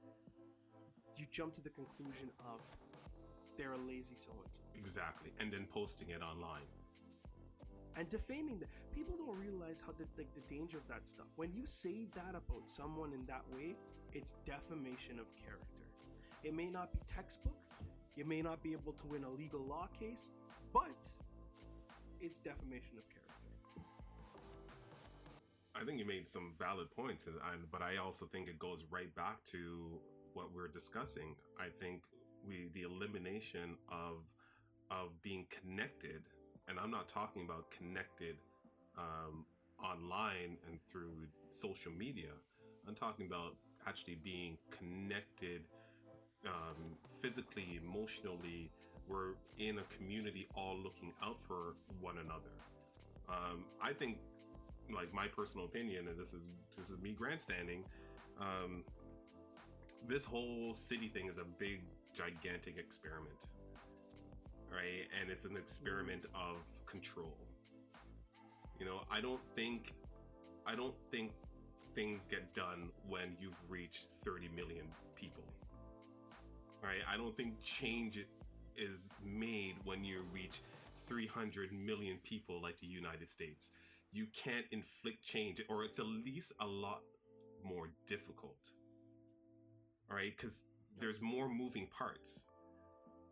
you 1.17 1.27
jump 1.31 1.53
to 1.55 1.63
the 1.63 1.71
conclusion 1.71 2.31
of 2.41 2.61
they're 3.57 3.73
a 3.73 3.79
lazy 3.79 4.15
so 4.17 4.33
and 4.45 4.53
so 4.53 4.61
exactly. 4.79 5.33
And 5.41 5.53
then 5.53 5.67
posting 5.73 6.11
it 6.11 6.23
online. 6.23 6.67
and 7.97 8.09
defaming 8.09 8.59
them. 8.59 8.69
People 8.95 9.17
don't 9.17 9.39
realize 9.39 9.83
how 9.85 9.93
the 9.93 10.05
like 10.19 10.33
the 10.35 10.43
danger 10.55 10.79
of 10.79 10.89
that 10.89 11.07
stuff. 11.07 11.27
When 11.37 11.53
you 11.55 11.67
say 11.67 12.07
that 12.15 12.31
about 12.35 12.69
someone 12.69 13.13
in 13.13 13.25
that 13.27 13.43
way, 13.55 13.77
it's 14.13 14.35
defamation 14.47 15.19
of 15.19 15.27
character. 15.37 15.85
It 16.43 16.55
may 16.55 16.71
not 16.71 16.93
be 16.93 16.99
textbook, 17.07 17.57
you 18.17 18.25
may 18.25 18.43
not 18.43 18.63
be 18.63 18.73
able 18.73 18.93
to 18.95 19.07
win 19.07 19.25
a 19.25 19.31
legal 19.31 19.61
law 19.61 19.89
case, 19.99 20.31
but 20.73 20.91
it's 22.21 22.41
defamation 22.41 22.99
of 22.99 23.09
character. 23.09 23.14
I 25.77 25.85
think 25.85 25.99
you 25.99 26.07
made 26.07 26.29
some 26.29 26.55
valid 26.59 26.91
points, 26.91 27.27
and, 27.27 27.37
but 27.71 27.83
I 27.83 27.97
also 27.97 28.27
think 28.27 28.49
it 28.49 28.59
goes 28.59 28.85
right 28.91 29.13
back 29.15 29.45
to 29.47 29.99
what 30.33 30.55
we're 30.55 30.69
discussing. 30.69 31.35
I 31.59 31.69
think 31.81 32.03
we 32.47 32.69
the 32.75 32.83
elimination 32.83 33.77
of 33.91 34.23
of 34.91 35.21
being 35.23 35.47
connected, 35.51 36.23
and 36.69 36.79
I'm 36.79 36.91
not 36.91 37.09
talking 37.09 37.43
about 37.43 37.71
connected 37.71 38.37
um, 38.97 39.45
online 39.83 40.57
and 40.69 40.79
through 40.83 41.27
social 41.51 41.93
media. 41.93 42.31
I'm 42.87 42.95
talking 42.95 43.27
about 43.27 43.57
actually 43.87 44.19
being 44.23 44.59
connected 44.71 45.63
um, 46.47 46.97
physically, 47.21 47.81
emotionally. 47.83 48.71
We're 49.09 49.35
in 49.59 49.79
a 49.79 49.97
community 49.97 50.47
all 50.55 50.77
looking 50.77 51.13
out 51.23 51.41
for 51.41 51.75
one 52.01 52.19
another. 52.19 52.55
Um, 53.29 53.65
I 53.83 53.93
think 53.93 54.19
like 54.93 55.13
my 55.13 55.27
personal 55.29 55.67
opinion, 55.67 56.09
and 56.09 56.19
this 56.19 56.33
is 56.33 56.49
this 56.77 56.91
is 56.91 57.01
me 57.01 57.13
grandstanding. 57.13 57.85
Um, 58.41 58.85
this 60.07 60.25
whole 60.25 60.75
city 60.75 61.09
thing 61.09 61.29
is 61.29 61.39
a 61.39 61.45
big, 61.59 61.81
gigantic 62.13 62.77
experiment, 62.79 63.47
right? 64.71 65.07
And 65.21 65.31
it's 65.31 65.45
an 65.45 65.57
experiment 65.57 66.27
of 66.35 66.57
control. 66.87 67.37
You 68.79 68.87
know, 68.87 69.01
I 69.11 69.21
don't 69.21 69.45
think, 69.47 69.95
I 70.67 70.75
don't 70.75 70.99
think 71.11 71.33
things 71.95 72.27
get 72.27 72.55
done 72.55 72.91
when 73.09 73.37
you've 73.41 73.59
reached 73.69 74.09
30 74.25 74.49
million 74.55 74.87
people, 75.15 75.45
right? 76.83 77.01
I 77.11 77.17
don't 77.17 77.37
think 77.37 77.63
change 77.63 78.19
is 78.77 79.11
made 79.25 79.77
when 79.85 80.05
you 80.05 80.23
reach 80.33 80.61
300 81.07 81.73
million 81.73 82.19
people 82.25 82.61
like 82.61 82.81
the 82.81 82.87
United 82.87 83.29
States 83.29 83.71
you 84.15 84.27
can't 84.33 84.65
inflict 84.71 85.25
change, 85.25 85.61
or 85.69 85.85
it's 85.85 85.99
at 85.99 86.07
least 86.07 86.53
a 86.61 86.67
lot 86.67 87.03
more 87.65 87.91
difficult. 88.07 88.57
All 90.09 90.17
right, 90.17 90.33
because 90.37 90.63
there's 90.99 91.21
more 91.21 91.49
moving 91.49 91.89
parts. 91.89 92.45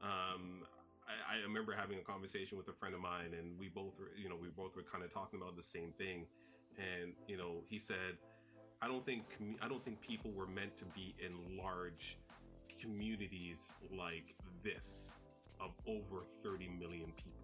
Um, 0.02 0.64
I, 1.06 1.36
I 1.36 1.42
remember 1.46 1.72
having 1.72 1.98
a 1.98 2.02
conversation 2.02 2.58
with 2.58 2.68
a 2.68 2.72
friend 2.72 2.94
of 2.94 3.00
mine, 3.00 3.34
and 3.38 3.56
we 3.58 3.68
both 3.68 3.96
were, 3.98 4.10
you 4.20 4.28
know, 4.28 4.36
we 4.40 4.48
both 4.48 4.74
were 4.74 4.82
kind 4.82 5.04
of 5.04 5.14
talking 5.14 5.40
about 5.40 5.56
the 5.56 5.62
same 5.62 5.92
thing. 5.96 6.26
And 6.76 7.12
you 7.28 7.36
know, 7.36 7.62
he 7.68 7.78
said, 7.78 8.18
"I 8.80 8.88
don't 8.88 9.06
think 9.06 9.24
I 9.62 9.68
don't 9.68 9.84
think 9.84 10.00
people 10.00 10.32
were 10.32 10.46
meant 10.46 10.76
to 10.78 10.84
be 10.86 11.14
in 11.24 11.56
large 11.56 12.18
communities 12.80 13.72
like 13.96 14.34
this 14.64 15.14
of 15.60 15.70
over 15.86 16.24
30 16.42 16.68
million 16.80 17.12
people. 17.16 17.41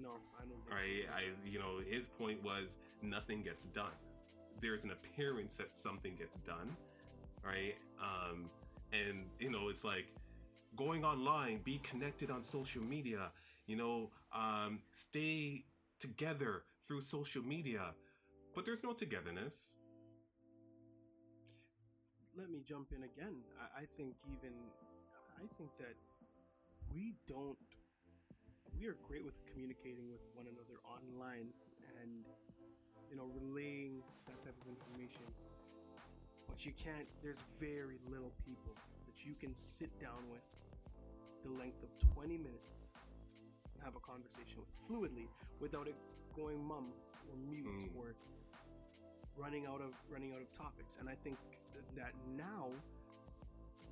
No, 0.00 0.10
I 0.38 0.44
don't. 0.44 0.60
So. 0.68 0.74
I, 0.74 1.48
you 1.48 1.58
know, 1.58 1.80
his 1.88 2.06
point 2.06 2.42
was 2.42 2.76
nothing 3.02 3.42
gets 3.42 3.66
done. 3.66 3.92
There's 4.60 4.84
an 4.84 4.90
appearance 4.90 5.56
that 5.56 5.76
something 5.76 6.14
gets 6.16 6.36
done, 6.38 6.76
right? 7.44 7.74
Um, 8.00 8.50
and 8.92 9.24
you 9.38 9.50
know, 9.50 9.68
it's 9.68 9.84
like 9.84 10.06
going 10.76 11.04
online, 11.04 11.60
be 11.64 11.78
connected 11.78 12.30
on 12.30 12.44
social 12.44 12.82
media. 12.82 13.30
You 13.66 13.76
know, 13.76 14.10
um, 14.34 14.80
stay 14.92 15.64
together 16.00 16.62
through 16.86 17.00
social 17.02 17.42
media, 17.42 17.94
but 18.54 18.64
there's 18.64 18.82
no 18.84 18.92
togetherness. 18.92 19.76
Let 22.36 22.50
me 22.50 22.62
jump 22.66 22.88
in 22.92 23.04
again. 23.04 23.36
I, 23.60 23.82
I 23.82 23.84
think 23.96 24.14
even 24.26 24.52
I 25.38 25.46
think 25.56 25.70
that 25.78 25.94
we 26.92 27.14
don't. 27.26 27.58
We 28.80 28.86
are 28.86 28.96
great 29.08 29.24
with 29.24 29.38
communicating 29.52 30.10
with 30.10 30.20
one 30.34 30.46
another 30.46 30.78
online 30.84 31.48
and 32.02 32.24
you 33.10 33.16
know 33.16 33.28
relaying 33.40 34.02
that 34.26 34.42
type 34.44 34.54
of 34.60 34.66
information. 34.68 35.22
But 36.48 36.64
you 36.66 36.72
can't. 36.72 37.06
There's 37.22 37.42
very 37.60 37.98
little 38.10 38.32
people 38.44 38.74
that 39.06 39.24
you 39.24 39.34
can 39.34 39.54
sit 39.54 39.90
down 40.00 40.28
with 40.30 40.42
the 41.44 41.50
length 41.50 41.82
of 41.82 41.90
20 42.14 42.38
minutes 42.38 42.92
and 43.74 43.82
have 43.84 43.96
a 43.96 44.00
conversation 44.00 44.60
with 44.60 44.70
fluidly 44.88 45.28
without 45.60 45.88
it 45.88 45.94
going 46.36 46.62
mum 46.64 46.92
or 47.30 47.36
mute 47.50 47.66
Mm. 47.66 47.96
or 47.98 48.14
running 49.36 49.66
out 49.66 49.80
of 49.80 49.92
running 50.10 50.32
out 50.32 50.40
of 50.40 50.50
topics 50.56 50.96
and 51.00 51.08
i 51.08 51.14
think 51.22 51.36
that 51.96 52.12
now 52.36 52.68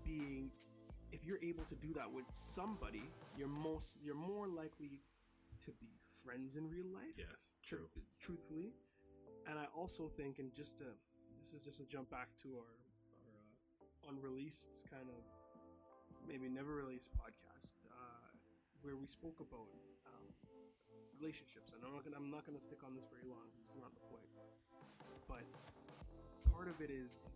being 0.04 0.50
if 1.12 1.24
you're 1.24 1.42
able 1.42 1.64
to 1.64 1.74
do 1.76 1.92
that 1.94 2.10
with 2.12 2.24
somebody 2.30 3.04
you're 3.36 3.48
most 3.48 3.98
you're 4.02 4.14
more 4.16 4.48
likely 4.48 5.00
to 5.64 5.70
be 5.80 5.86
friends 6.10 6.56
in 6.56 6.68
real 6.68 6.86
life. 6.92 7.16
Yes, 7.16 7.56
tr- 7.64 7.76
true. 7.76 7.88
truthfully. 8.20 8.72
And 9.48 9.58
i 9.58 9.66
also 9.76 10.08
think 10.08 10.38
and 10.38 10.54
just 10.54 10.78
to 10.78 10.84
this 11.52 11.60
is 11.60 11.66
just 11.66 11.80
a 11.80 11.86
jump 11.86 12.10
back 12.10 12.28
to 12.42 12.48
our 12.56 12.72
our 13.28 13.42
uh, 13.82 14.10
unreleased 14.10 14.70
kind 14.90 15.08
of 15.08 15.22
maybe 16.26 16.48
never 16.48 16.74
released 16.74 17.10
podcast 17.12 17.74
uh, 17.90 18.30
where 18.82 18.96
we 18.96 19.06
spoke 19.06 19.38
about 19.40 19.68
um, 20.06 20.26
relationships. 21.20 21.70
And 21.74 21.82
I'm 21.84 21.94
not 21.94 22.04
gonna 22.04 22.16
I'm 22.16 22.30
not 22.30 22.46
gonna 22.46 22.62
stick 22.62 22.82
on 22.86 22.94
this 22.94 23.06
very 23.10 23.26
long 23.26 23.46
this 23.60 23.70
is 23.74 23.80
not 23.80 23.92
the 23.94 24.04
point. 24.10 24.28
But 25.28 25.44
part 26.50 26.68
of 26.68 26.80
it 26.80 26.90
is 26.90 27.28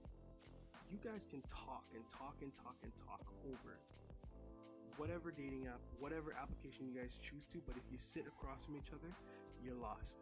you 0.91 0.99
guys 1.03 1.27
can 1.29 1.43
talk 1.43 1.85
and 1.95 2.03
talk 2.11 2.37
and 2.43 2.53
talk 2.55 2.77
and 2.83 2.93
talk 3.07 3.21
over 3.45 3.79
whatever 4.97 5.31
dating 5.31 5.67
app 5.67 5.81
whatever 5.99 6.35
application 6.41 6.87
you 6.87 6.95
guys 6.99 7.19
choose 7.23 7.47
to 7.47 7.59
but 7.67 7.77
if 7.77 7.83
you 7.91 7.99
sit 7.99 8.27
across 8.27 8.65
from 8.65 8.77
each 8.77 8.91
other 8.93 9.13
you're 9.63 9.75
lost 9.75 10.19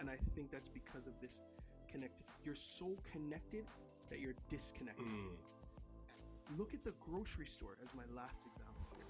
and 0.00 0.10
I 0.10 0.16
think 0.34 0.50
that's 0.50 0.68
because 0.68 1.06
of 1.06 1.12
this 1.20 1.42
connected 1.88 2.24
you're 2.44 2.54
so 2.54 2.96
connected 3.12 3.64
that 4.10 4.20
you're 4.20 4.34
disconnected 4.48 5.04
Mm, 5.06 6.58
look 6.58 6.74
at 6.74 6.84
the 6.84 6.92
grocery 7.00 7.46
store 7.46 7.76
as 7.82 7.94
my 7.94 8.02
last 8.14 8.42
example 8.46 8.86
here. 8.96 9.06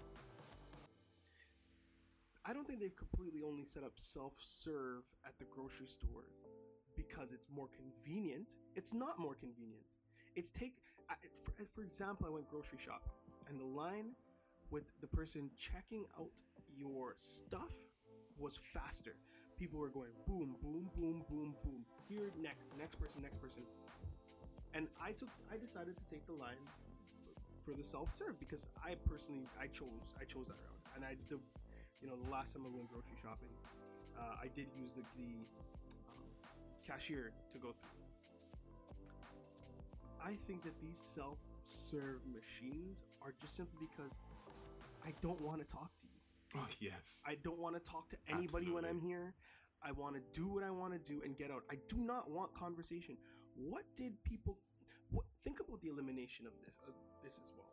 I 2.45 2.53
don't 2.53 2.67
think 2.67 2.81
they've 2.81 2.95
completely 2.95 3.43
only 3.43 3.65
set 3.65 3.83
up 3.83 3.93
self 3.97 4.35
serve 4.41 5.03
at 5.27 5.39
the 5.39 5.45
grocery 5.47 5.87
store 5.87 6.25
because 6.97 7.33
it's 7.33 7.49
more 7.55 7.69
convenient. 7.75 8.49
It's 8.77 8.93
not 8.93 9.19
more 9.19 9.35
convenient. 9.35 9.85
It's 10.37 10.51
take, 10.51 10.75
for, 11.45 11.53
for 11.75 11.83
example, 11.83 12.27
I 12.27 12.31
went 12.31 12.49
grocery 12.49 12.79
shopping 12.79 13.13
and 13.49 13.59
the 13.59 13.65
line 13.65 14.13
with 14.71 14.85
the 15.01 15.07
person 15.07 15.51
checking 15.59 16.05
out 16.19 16.31
your 16.77 17.15
stuff 17.17 17.71
was 18.39 18.57
faster. 18.57 19.15
People 19.59 19.79
were 19.79 19.89
going 19.89 20.11
boom, 20.27 20.57
boom, 20.61 20.91
boom, 20.97 21.25
boom, 21.29 21.55
boom. 21.63 21.85
Here, 22.09 22.33
next, 22.41 22.73
next 22.77 22.97
person, 22.97 23.23
next 23.23 23.41
person. 23.41 23.63
And 24.75 24.89
I 25.01 25.13
took, 25.13 25.29
I 25.53 25.57
decided 25.57 25.97
to 25.97 26.05
take 26.11 26.27
the 26.27 26.33
line 26.33 26.59
for 27.65 27.73
the 27.73 27.85
self-serve 27.85 28.39
because 28.39 28.67
I 28.85 28.95
personally 29.09 29.49
I 29.59 29.69
chose 29.69 30.13
I 30.21 30.25
chose 30.25 30.47
that 30.49 30.61
route 30.61 30.85
and 30.97 31.05
I 31.05 31.17
the 31.31 31.39
you 32.03 32.09
know 32.09 32.17
the 32.23 32.31
last 32.31 32.53
time 32.53 32.63
I 32.67 32.77
went 32.77 32.89
grocery 32.91 33.17
shopping 33.23 33.49
uh, 34.19 34.37
I 34.43 34.49
did 34.49 34.67
use 34.77 34.93
the, 34.93 35.03
the 35.17 35.49
um, 36.13 36.29
cashier 36.87 37.33
to 37.53 37.59
go 37.59 37.73
through 37.73 38.04
I 40.25 40.35
think 40.47 40.63
that 40.65 40.81
these 40.81 40.99
self-serve 40.99 42.21
machines 42.33 43.03
are 43.23 43.35
just 43.41 43.55
simply 43.57 43.77
because 43.81 44.13
I 45.07 45.13
don't 45.21 45.41
want 45.41 45.61
to 45.61 45.67
talk 45.67 45.95
to 45.97 46.05
you 46.05 46.15
oh 46.57 46.67
yes. 46.81 47.21
I 47.27 47.37
don't 47.43 47.59
want 47.59 47.75
to 47.75 47.91
talk 47.91 48.09
to 48.11 48.17
anybody 48.29 48.71
when 48.71 48.85
I'm 48.85 49.01
here. 49.01 49.35
I 49.83 49.93
want 49.93 50.15
to 50.17 50.23
do 50.33 50.49
what 50.49 50.65
I 50.65 50.71
want 50.71 50.93
to 50.93 50.99
do 50.99 51.21
and 51.25 51.37
get 51.37 51.51
out. 51.51 51.63
I 51.71 51.77
do 51.89 51.97
not 51.99 52.31
want 52.31 52.55
conversation. 52.55 53.17
What 53.57 53.83
did 53.97 54.23
people? 54.25 54.59
What 55.11 55.27
think 55.43 55.61
about 55.61 55.83
the 55.83 55.89
elimination 55.89 56.47
of 56.47 56.53
this? 56.65 56.75
Of 56.89 56.95
this 57.23 57.41
as 57.45 57.53
well. 57.57 57.67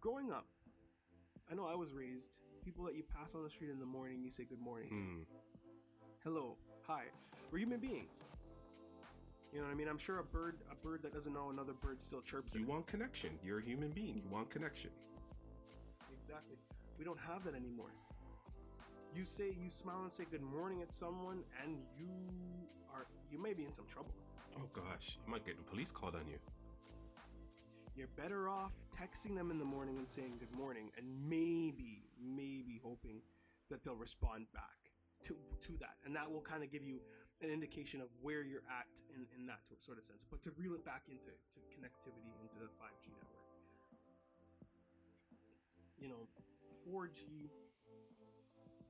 Growing 0.00 0.32
up, 0.32 0.46
I 1.50 1.54
know 1.54 1.66
I 1.66 1.74
was 1.74 1.92
raised. 1.92 2.26
People 2.64 2.84
that 2.86 2.94
you 2.94 3.02
pass 3.02 3.34
on 3.34 3.44
the 3.44 3.50
street 3.50 3.70
in 3.70 3.78
the 3.78 3.86
morning, 3.86 4.22
you 4.24 4.30
say 4.30 4.44
good 4.44 4.60
morning. 4.60 4.88
to. 4.88 4.94
Mm, 4.94 5.24
Hello, 6.24 6.56
hi. 6.86 7.04
We're 7.52 7.58
human 7.58 7.80
beings. 7.80 8.10
You 9.54 9.60
know 9.60 9.66
what 9.66 9.72
I 9.72 9.76
mean? 9.76 9.86
I'm 9.86 9.98
sure 9.98 10.18
a 10.18 10.24
bird, 10.24 10.56
a 10.68 10.74
bird 10.74 11.04
that 11.04 11.12
doesn't 11.12 11.32
know 11.32 11.50
another 11.50 11.74
bird, 11.74 12.00
still 12.00 12.20
chirps. 12.20 12.56
you 12.56 12.62
it. 12.62 12.68
want 12.68 12.88
connection. 12.88 13.30
You're 13.44 13.60
a 13.60 13.62
human 13.62 13.90
being. 13.90 14.16
You 14.16 14.28
want 14.28 14.50
connection. 14.50 14.90
Exactly. 16.12 16.56
We 16.98 17.04
don't 17.04 17.20
have 17.20 17.44
that 17.44 17.54
anymore. 17.54 17.90
You 19.14 19.24
say 19.24 19.54
you 19.62 19.70
smile 19.70 20.02
and 20.02 20.10
say 20.10 20.24
good 20.28 20.42
morning 20.42 20.82
at 20.82 20.92
someone, 20.92 21.44
and 21.62 21.76
you 21.96 22.08
are 22.92 23.06
you 23.30 23.40
may 23.40 23.52
be 23.52 23.64
in 23.64 23.72
some 23.72 23.86
trouble. 23.86 24.10
Oh 24.56 24.68
gosh, 24.72 25.18
you 25.24 25.30
might 25.30 25.46
get 25.46 25.56
the 25.56 25.62
police 25.62 25.92
called 25.92 26.16
on 26.16 26.26
you. 26.26 26.38
You're 27.94 28.08
better 28.16 28.48
off 28.48 28.72
texting 28.90 29.36
them 29.36 29.52
in 29.52 29.58
the 29.60 29.64
morning 29.64 29.98
and 29.98 30.08
saying 30.08 30.38
good 30.40 30.50
morning, 30.50 30.90
and 30.98 31.06
maybe 31.28 32.02
maybe 32.20 32.80
hoping 32.82 33.20
that 33.70 33.84
they'll 33.84 33.94
respond 33.94 34.46
back 34.52 34.90
to 35.24 35.36
to 35.60 35.76
that, 35.78 35.94
and 36.04 36.16
that 36.16 36.28
will 36.28 36.40
kind 36.40 36.64
of 36.64 36.72
give 36.72 36.82
you 36.82 36.98
an 37.42 37.50
indication 37.50 38.00
of 38.00 38.08
where 38.22 38.42
you're 38.42 38.66
at 38.70 38.88
in 39.14 39.26
in 39.38 39.46
that 39.46 39.60
sort 39.80 39.98
of 39.98 40.04
sense. 40.04 40.24
But 40.30 40.42
to 40.42 40.50
reel 40.56 40.74
it 40.74 40.84
back 40.84 41.02
into 41.08 41.30
to 41.30 41.58
connectivity 41.72 42.34
into 42.42 42.58
the 42.58 42.70
5G 42.78 43.10
network, 43.10 43.48
you 45.98 46.08
know, 46.08 46.28
4G 46.86 47.50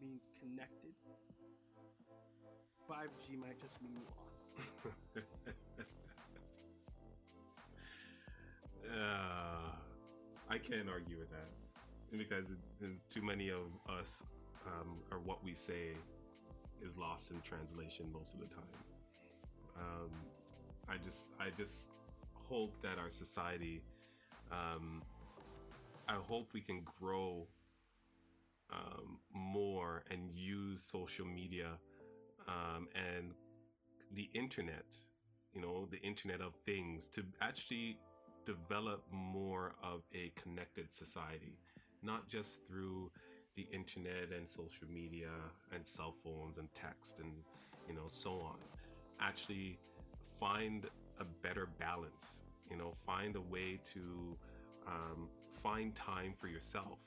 means 0.00 0.22
connected. 0.38 0.92
5G 2.88 3.38
might 3.38 3.60
just 3.60 3.80
mean 3.82 3.98
lost. 4.04 4.48
Uh, 8.94 9.72
I 10.48 10.58
can't 10.58 10.88
argue 10.88 11.18
with 11.18 11.30
that 11.30 11.48
because 12.16 12.54
too 13.10 13.22
many 13.22 13.50
of 13.50 13.80
us 13.88 14.22
um, 14.66 14.98
or 15.10 15.18
what 15.18 15.42
we 15.42 15.52
say 15.52 15.94
is 16.84 16.96
lost 16.96 17.30
in 17.30 17.40
translation 17.40 18.06
most 18.12 18.34
of 18.34 18.40
the 18.40 18.46
time. 18.46 18.64
Um, 19.76 20.10
I 20.88 20.96
just, 21.02 21.28
I 21.40 21.48
just 21.56 21.88
hope 22.32 22.74
that 22.82 22.98
our 22.98 23.08
society, 23.08 23.82
um, 24.52 25.02
I 26.08 26.14
hope 26.14 26.50
we 26.52 26.60
can 26.60 26.82
grow 27.00 27.46
um, 28.72 29.18
more 29.32 30.04
and 30.10 30.30
use 30.30 30.82
social 30.82 31.26
media 31.26 31.78
um, 32.48 32.88
and 32.94 33.32
the 34.12 34.28
internet, 34.34 34.96
you 35.54 35.60
know, 35.60 35.86
the 35.90 36.00
internet 36.02 36.40
of 36.40 36.54
things 36.54 37.08
to 37.08 37.24
actually 37.40 37.98
develop 38.44 39.04
more 39.10 39.74
of 39.82 40.02
a 40.14 40.32
connected 40.40 40.92
society, 40.92 41.58
not 42.02 42.28
just 42.28 42.66
through 42.66 43.10
the 43.56 43.66
internet 43.72 44.30
and 44.36 44.48
social 44.48 44.88
media 44.92 45.30
and 45.74 45.86
cell 45.86 46.14
phones 46.24 46.58
and 46.58 46.68
text 46.74 47.18
and 47.20 47.32
you 47.88 47.94
know 47.94 48.06
so 48.08 48.32
on. 48.32 48.56
Actually, 49.20 49.78
find 50.26 50.86
a 51.20 51.24
better 51.42 51.68
balance. 51.78 52.42
You 52.70 52.76
know, 52.76 52.92
find 52.92 53.36
a 53.36 53.40
way 53.40 53.78
to 53.92 54.36
um, 54.86 55.28
find 55.52 55.94
time 55.94 56.34
for 56.36 56.48
yourself. 56.48 56.98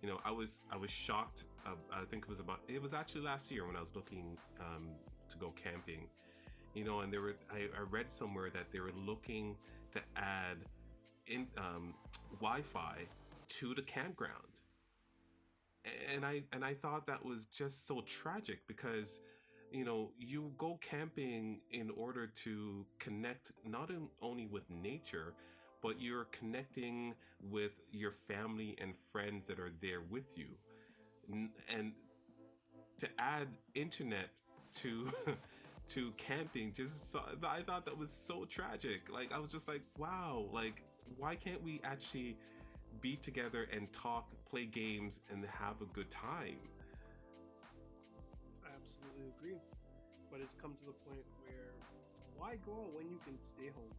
You 0.00 0.08
know, 0.08 0.20
I 0.24 0.30
was 0.30 0.64
I 0.72 0.76
was 0.76 0.90
shocked. 0.90 1.44
Uh, 1.66 1.70
I 1.92 2.04
think 2.04 2.24
it 2.24 2.28
was 2.28 2.40
about 2.40 2.60
it 2.68 2.80
was 2.80 2.94
actually 2.94 3.22
last 3.22 3.50
year 3.50 3.66
when 3.66 3.76
I 3.76 3.80
was 3.80 3.94
looking 3.94 4.36
um, 4.60 4.88
to 5.28 5.38
go 5.38 5.52
camping. 5.62 6.08
You 6.74 6.84
know, 6.84 7.00
and 7.00 7.12
there 7.12 7.20
were 7.20 7.36
I, 7.52 7.68
I 7.78 7.82
read 7.90 8.10
somewhere 8.10 8.50
that 8.50 8.72
they 8.72 8.80
were 8.80 8.92
looking 9.06 9.56
to 9.92 10.00
add 10.16 10.56
in 11.26 11.46
um, 11.58 11.94
Wi-Fi 12.40 12.96
to 13.48 13.74
the 13.74 13.82
campground, 13.82 14.48
and 16.14 16.24
I 16.24 16.42
and 16.52 16.64
I 16.64 16.74
thought 16.74 17.06
that 17.06 17.24
was 17.24 17.46
just 17.46 17.86
so 17.86 18.02
tragic 18.02 18.66
because 18.66 19.20
you 19.72 19.84
know 19.84 20.10
you 20.18 20.52
go 20.58 20.78
camping 20.80 21.60
in 21.70 21.90
order 21.96 22.26
to 22.44 22.86
connect 22.98 23.52
not 23.64 23.90
only 24.20 24.46
with 24.46 24.68
nature 24.70 25.34
but 25.82 26.00
you're 26.00 26.26
connecting 26.26 27.14
with 27.50 27.80
your 27.90 28.12
family 28.12 28.76
and 28.80 28.94
friends 29.10 29.48
that 29.48 29.58
are 29.58 29.72
there 29.80 30.00
with 30.00 30.38
you. 30.38 30.46
And 31.68 31.92
to 32.98 33.08
add 33.18 33.48
internet 33.74 34.30
to 34.74 35.12
to 35.88 36.12
camping 36.16 36.72
just 36.72 37.10
so, 37.10 37.20
I 37.46 37.62
thought 37.62 37.84
that 37.86 37.98
was 37.98 38.10
so 38.10 38.44
tragic. 38.44 39.10
Like 39.12 39.32
I 39.32 39.38
was 39.38 39.50
just 39.50 39.68
like, 39.68 39.82
wow, 39.98 40.46
like 40.52 40.82
why 41.18 41.34
can't 41.34 41.62
we 41.62 41.80
actually 41.84 42.36
be 43.00 43.16
together 43.16 43.66
and 43.72 43.92
talk, 43.92 44.30
play 44.52 44.68
games 44.68 45.24
and 45.32 45.40
have 45.48 45.80
a 45.80 45.88
good 45.96 46.12
time? 46.12 46.60
I 48.60 48.68
absolutely 48.76 49.32
agree. 49.32 49.56
But 50.28 50.44
it's 50.44 50.52
come 50.52 50.76
to 50.76 50.84
the 50.84 50.96
point 51.08 51.24
where 51.40 51.72
why 52.36 52.60
go 52.60 52.84
out 52.84 52.92
when 52.92 53.08
you 53.08 53.16
can 53.24 53.40
stay 53.40 53.72
home? 53.72 53.96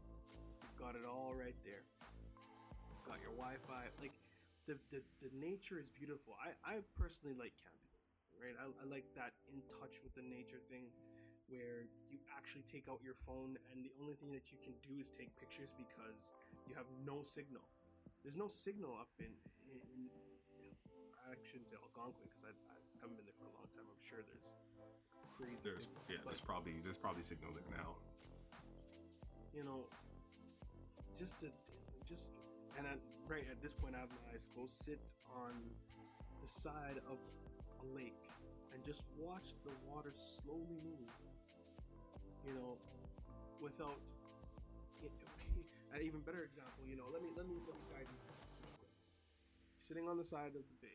You've 0.62 0.78
got 0.78 0.94
it 0.94 1.10
all 1.10 1.34
right 1.34 1.58
there. 1.66 1.82
You've 1.90 3.02
got 3.10 3.18
your 3.26 3.34
Wi 3.34 3.58
Fi. 3.66 3.90
Like, 3.98 4.14
the, 4.70 4.78
the, 4.94 5.02
the 5.26 5.34
nature 5.34 5.82
is 5.82 5.90
beautiful. 5.90 6.38
I, 6.38 6.54
I 6.62 6.86
personally 7.02 7.34
like 7.34 7.58
camping, 7.58 7.98
right? 8.38 8.54
I, 8.54 8.70
I 8.70 8.86
like 8.86 9.10
that 9.18 9.34
in 9.50 9.58
touch 9.82 10.06
with 10.06 10.14
the 10.14 10.24
nature 10.24 10.62
thing 10.70 10.94
where 11.50 11.90
you 12.14 12.22
actually 12.30 12.64
take 12.70 12.86
out 12.88 13.02
your 13.02 13.18
phone 13.26 13.58
and 13.74 13.82
the 13.82 13.92
only 14.00 14.14
thing 14.22 14.30
that 14.38 14.54
you 14.54 14.62
can 14.62 14.78
do 14.86 15.02
is 15.02 15.10
take 15.10 15.34
pictures 15.36 15.74
because 15.76 16.32
you 16.70 16.78
have 16.78 16.88
no 17.04 17.26
signal. 17.26 17.66
There's 18.22 18.40
no 18.40 18.48
signal 18.48 18.96
up 18.96 19.12
in, 19.20 19.34
in, 19.68 19.78
in 19.98 20.23
I 21.34 21.42
shouldn't 21.50 21.66
say 21.66 21.82
Algonquin 21.82 22.30
because 22.30 22.46
I, 22.46 22.54
I 22.54 22.78
haven't 23.02 23.18
been 23.18 23.26
there 23.26 23.34
for 23.42 23.50
a 23.50 23.54
long 23.58 23.66
time. 23.74 23.90
I'm 23.90 23.98
sure 24.06 24.22
there's 24.22 24.46
crazy 25.34 25.58
There's 25.66 25.90
yeah, 26.06 26.22
there's 26.22 26.46
probably 26.46 26.78
there's 26.86 27.02
probably 27.02 27.26
signal 27.26 27.58
there 27.58 27.66
now. 27.74 27.98
you 29.50 29.66
know, 29.66 29.90
just 31.18 31.42
to, 31.42 31.50
just 32.06 32.30
and 32.78 32.86
at, 32.86 33.02
right 33.26 33.46
at 33.50 33.62
this 33.66 33.74
point, 33.74 33.98
I 33.98 34.06
have 34.06 34.14
my 34.14 34.22
eyes 34.30 34.46
closed. 34.54 34.78
Sit 34.78 35.02
on 35.34 35.58
the 36.38 36.48
side 36.48 37.02
of 37.10 37.18
a 37.82 37.86
lake 37.98 38.30
and 38.74 38.84
just 38.86 39.02
watch 39.18 39.58
the 39.66 39.74
water 39.90 40.14
slowly 40.18 40.78
move. 40.86 41.10
You 42.46 42.54
know, 42.54 42.78
without. 43.62 43.98
An 45.94 46.02
even 46.02 46.22
better 46.22 46.42
example, 46.42 46.86
you 46.90 46.98
know. 46.98 47.06
Let 47.14 47.22
me 47.22 47.30
let 47.38 47.46
me 47.50 47.58
let 47.66 47.74
me 47.78 47.86
guide 47.90 48.06
you 48.10 48.18
through 48.22 48.38
this 48.42 48.54
real 48.62 48.74
quick. 48.78 48.94
Sitting 49.82 50.06
on 50.10 50.18
the 50.18 50.26
side 50.26 50.58
of 50.58 50.66
the 50.66 50.78
bay, 50.82 50.93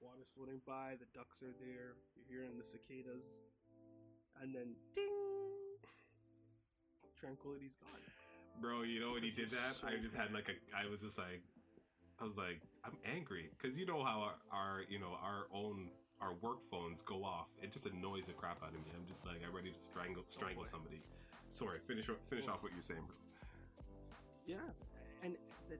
water's 0.00 0.28
floating 0.34 0.60
by, 0.66 0.94
the 0.98 1.06
ducks 1.14 1.42
are 1.42 1.54
there. 1.58 1.98
You're 2.14 2.28
hearing 2.28 2.58
the 2.58 2.64
cicadas, 2.64 3.42
and 4.40 4.54
then 4.54 4.74
ding, 4.94 5.78
tranquility's 7.18 7.74
gone. 7.80 8.00
Bro, 8.60 8.82
you 8.82 9.00
know 9.00 9.12
when 9.12 9.22
he 9.22 9.30
did 9.30 9.50
that, 9.50 9.78
you're 9.82 9.98
I 9.98 10.02
just 10.02 10.16
had 10.16 10.32
like 10.32 10.48
a 10.50 10.56
I 10.74 10.90
was 10.90 11.02
just 11.02 11.18
like 11.18 11.42
I 12.20 12.24
was 12.24 12.36
like 12.36 12.60
I'm 12.84 12.98
angry 13.06 13.50
cuz 13.58 13.78
you 13.78 13.86
know 13.86 14.02
how 14.02 14.20
our, 14.20 14.34
our 14.50 14.82
you 14.88 14.98
know 14.98 15.14
our 15.22 15.46
own 15.52 15.90
our 16.20 16.34
work 16.42 16.62
phones 16.62 17.02
go 17.02 17.24
off. 17.24 17.54
It 17.62 17.70
just 17.70 17.86
annoys 17.86 18.26
the 18.26 18.32
crap 18.32 18.62
out 18.62 18.70
of 18.70 18.82
me. 18.82 18.90
I'm 18.94 19.06
just 19.06 19.24
like 19.24 19.38
I'm 19.46 19.54
ready 19.54 19.70
to 19.70 19.78
strangle 19.80 20.22
oh, 20.26 20.30
strangle 20.30 20.64
boy. 20.64 20.68
somebody. 20.68 21.02
Sorry, 21.48 21.78
finish 21.78 22.06
finish 22.24 22.44
Oof. 22.44 22.50
off 22.50 22.62
what 22.62 22.72
you're 22.72 22.80
saying, 22.80 23.06
bro. 23.06 23.16
Yeah, 24.46 24.56
and 25.22 25.36
that, 25.70 25.78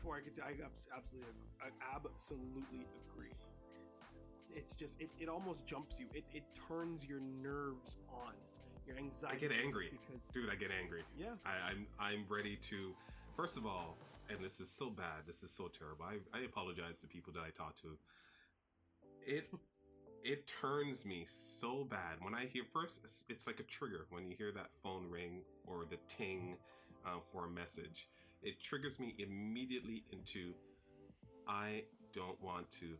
before 0.00 0.16
I 0.16 0.20
get 0.20 0.34
to, 0.36 0.42
I 0.42 0.52
absolutely, 0.96 1.28
I 1.60 1.68
absolutely 1.94 2.86
agree. 3.12 3.32
It's 4.54 4.74
just, 4.74 4.98
it, 5.00 5.10
it 5.20 5.28
almost 5.28 5.66
jumps 5.66 6.00
you. 6.00 6.06
It, 6.14 6.24
it 6.32 6.42
turns 6.68 7.06
your 7.06 7.20
nerves 7.20 7.96
on, 8.08 8.32
your 8.86 8.96
anxiety. 8.96 9.36
I 9.36 9.38
get 9.48 9.52
angry. 9.52 9.90
because 9.90 10.26
Dude, 10.32 10.48
I 10.50 10.54
get 10.54 10.70
angry. 10.70 11.02
yeah, 11.18 11.26
I, 11.44 11.70
I'm 11.70 11.86
I'm 12.00 12.24
ready 12.30 12.56
to. 12.70 12.92
First 13.36 13.56
of 13.58 13.66
all, 13.66 13.96
and 14.30 14.38
this 14.42 14.58
is 14.58 14.70
so 14.70 14.88
bad. 14.90 15.26
This 15.26 15.42
is 15.42 15.50
so 15.50 15.68
terrible. 15.68 16.04
I, 16.04 16.16
I 16.36 16.42
apologize 16.44 16.98
to 17.00 17.06
people 17.06 17.32
that 17.34 17.40
I 17.40 17.50
talk 17.50 17.76
to. 17.82 17.96
It 19.24 19.50
it 20.24 20.46
turns 20.60 21.04
me 21.04 21.24
so 21.26 21.84
bad 21.84 22.16
when 22.22 22.34
I 22.34 22.46
hear 22.46 22.64
first. 22.72 22.98
it's- 22.98 23.24
It's 23.28 23.46
like 23.46 23.60
a 23.60 23.64
trigger 23.64 24.06
when 24.10 24.28
you 24.28 24.34
hear 24.36 24.50
that 24.52 24.70
phone 24.82 25.06
ring 25.10 25.42
or 25.66 25.84
the 25.88 25.98
ting 26.08 26.56
uh, 27.06 27.20
for 27.32 27.44
a 27.46 27.50
message. 27.50 28.08
It 28.42 28.60
triggers 28.62 28.98
me 28.98 29.14
immediately 29.18 30.04
into 30.12 30.54
I 31.46 31.82
don't 32.14 32.40
want 32.42 32.70
to 32.72 32.96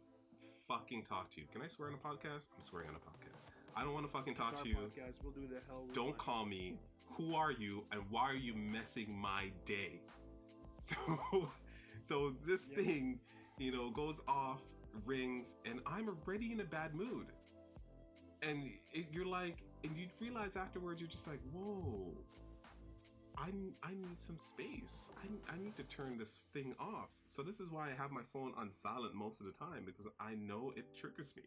fucking 0.68 1.04
talk 1.04 1.30
to 1.32 1.40
you. 1.40 1.46
Can 1.52 1.62
I 1.62 1.68
swear 1.68 1.88
on 1.88 1.94
a 1.94 1.96
podcast? 1.96 2.48
I'm 2.56 2.62
swearing 2.62 2.88
on 2.88 2.96
a 2.96 2.98
podcast. 2.98 3.46
I 3.76 3.84
don't 3.84 3.94
want 3.94 4.06
to 4.06 4.12
fucking 4.12 4.34
talk 4.34 4.62
to 4.62 4.68
you. 4.68 4.76
podcast. 4.76 5.22
We'll 5.22 5.32
do 5.32 5.46
the 5.46 5.60
hell. 5.68 5.86
Don't 5.92 6.06
want. 6.06 6.18
call 6.18 6.44
me. 6.44 6.76
Who 7.16 7.34
are 7.34 7.52
you 7.52 7.84
and 7.92 8.02
why 8.10 8.22
are 8.22 8.34
you 8.34 8.54
messing 8.54 9.16
my 9.16 9.50
day? 9.64 10.00
So 10.82 11.50
so 12.00 12.32
this 12.46 12.64
thing, 12.64 13.20
you 13.58 13.70
know, 13.70 13.90
goes 13.90 14.22
off, 14.26 14.62
rings, 15.04 15.56
and 15.66 15.80
I'm 15.86 16.08
already 16.08 16.52
in 16.52 16.60
a 16.60 16.64
bad 16.64 16.94
mood. 16.94 17.26
And 18.42 18.70
it, 18.92 19.06
you're 19.12 19.26
like, 19.26 19.58
and 19.84 19.94
you 19.96 20.06
realize 20.18 20.56
afterwards, 20.56 21.00
you're 21.00 21.10
just 21.10 21.26
like, 21.28 21.40
whoa, 21.52 22.14
I 23.40 23.48
I 23.82 23.92
need 23.94 24.20
some 24.20 24.38
space. 24.38 25.10
I, 25.16 25.54
I 25.54 25.58
need 25.58 25.76
to 25.76 25.82
turn 25.84 26.18
this 26.18 26.42
thing 26.52 26.74
off. 26.78 27.08
So 27.26 27.42
this 27.42 27.58
is 27.58 27.70
why 27.70 27.88
I 27.88 27.94
have 27.96 28.10
my 28.10 28.22
phone 28.32 28.52
on 28.58 28.68
silent 28.68 29.14
most 29.14 29.40
of 29.40 29.46
the 29.46 29.52
time 29.52 29.84
because 29.86 30.06
I 30.20 30.34
know 30.34 30.72
it 30.76 30.84
triggers 30.94 31.34
me. 31.36 31.42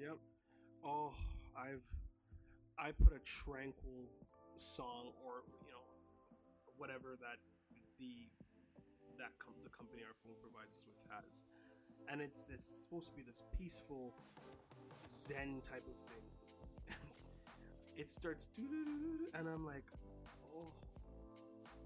Yep. 0.00 0.16
Oh, 0.84 1.12
I've 1.56 1.84
I 2.78 2.92
put 2.92 3.12
a 3.12 3.20
tranquil 3.20 4.08
song 4.56 5.12
or 5.22 5.44
you 5.60 5.70
know 5.70 5.84
whatever 6.78 7.14
that 7.20 7.36
the 7.98 8.26
that 9.18 9.36
com- 9.38 9.60
the 9.62 9.70
company 9.70 10.02
our 10.02 10.16
phone 10.24 10.34
provides 10.40 10.72
us 10.72 10.84
with 10.88 10.96
has, 11.12 11.44
and 12.08 12.22
it's 12.22 12.46
it's 12.48 12.66
supposed 12.66 13.10
to 13.10 13.14
be 13.14 13.22
this 13.22 13.42
peaceful 13.58 14.14
Zen 15.08 15.60
type 15.60 15.84
of 15.84 15.96
thing. 16.08 16.24
it 17.96 18.08
starts 18.08 18.48
and 19.34 19.48
I'm 19.48 19.66
like, 19.66 19.84
oh, 20.54 20.72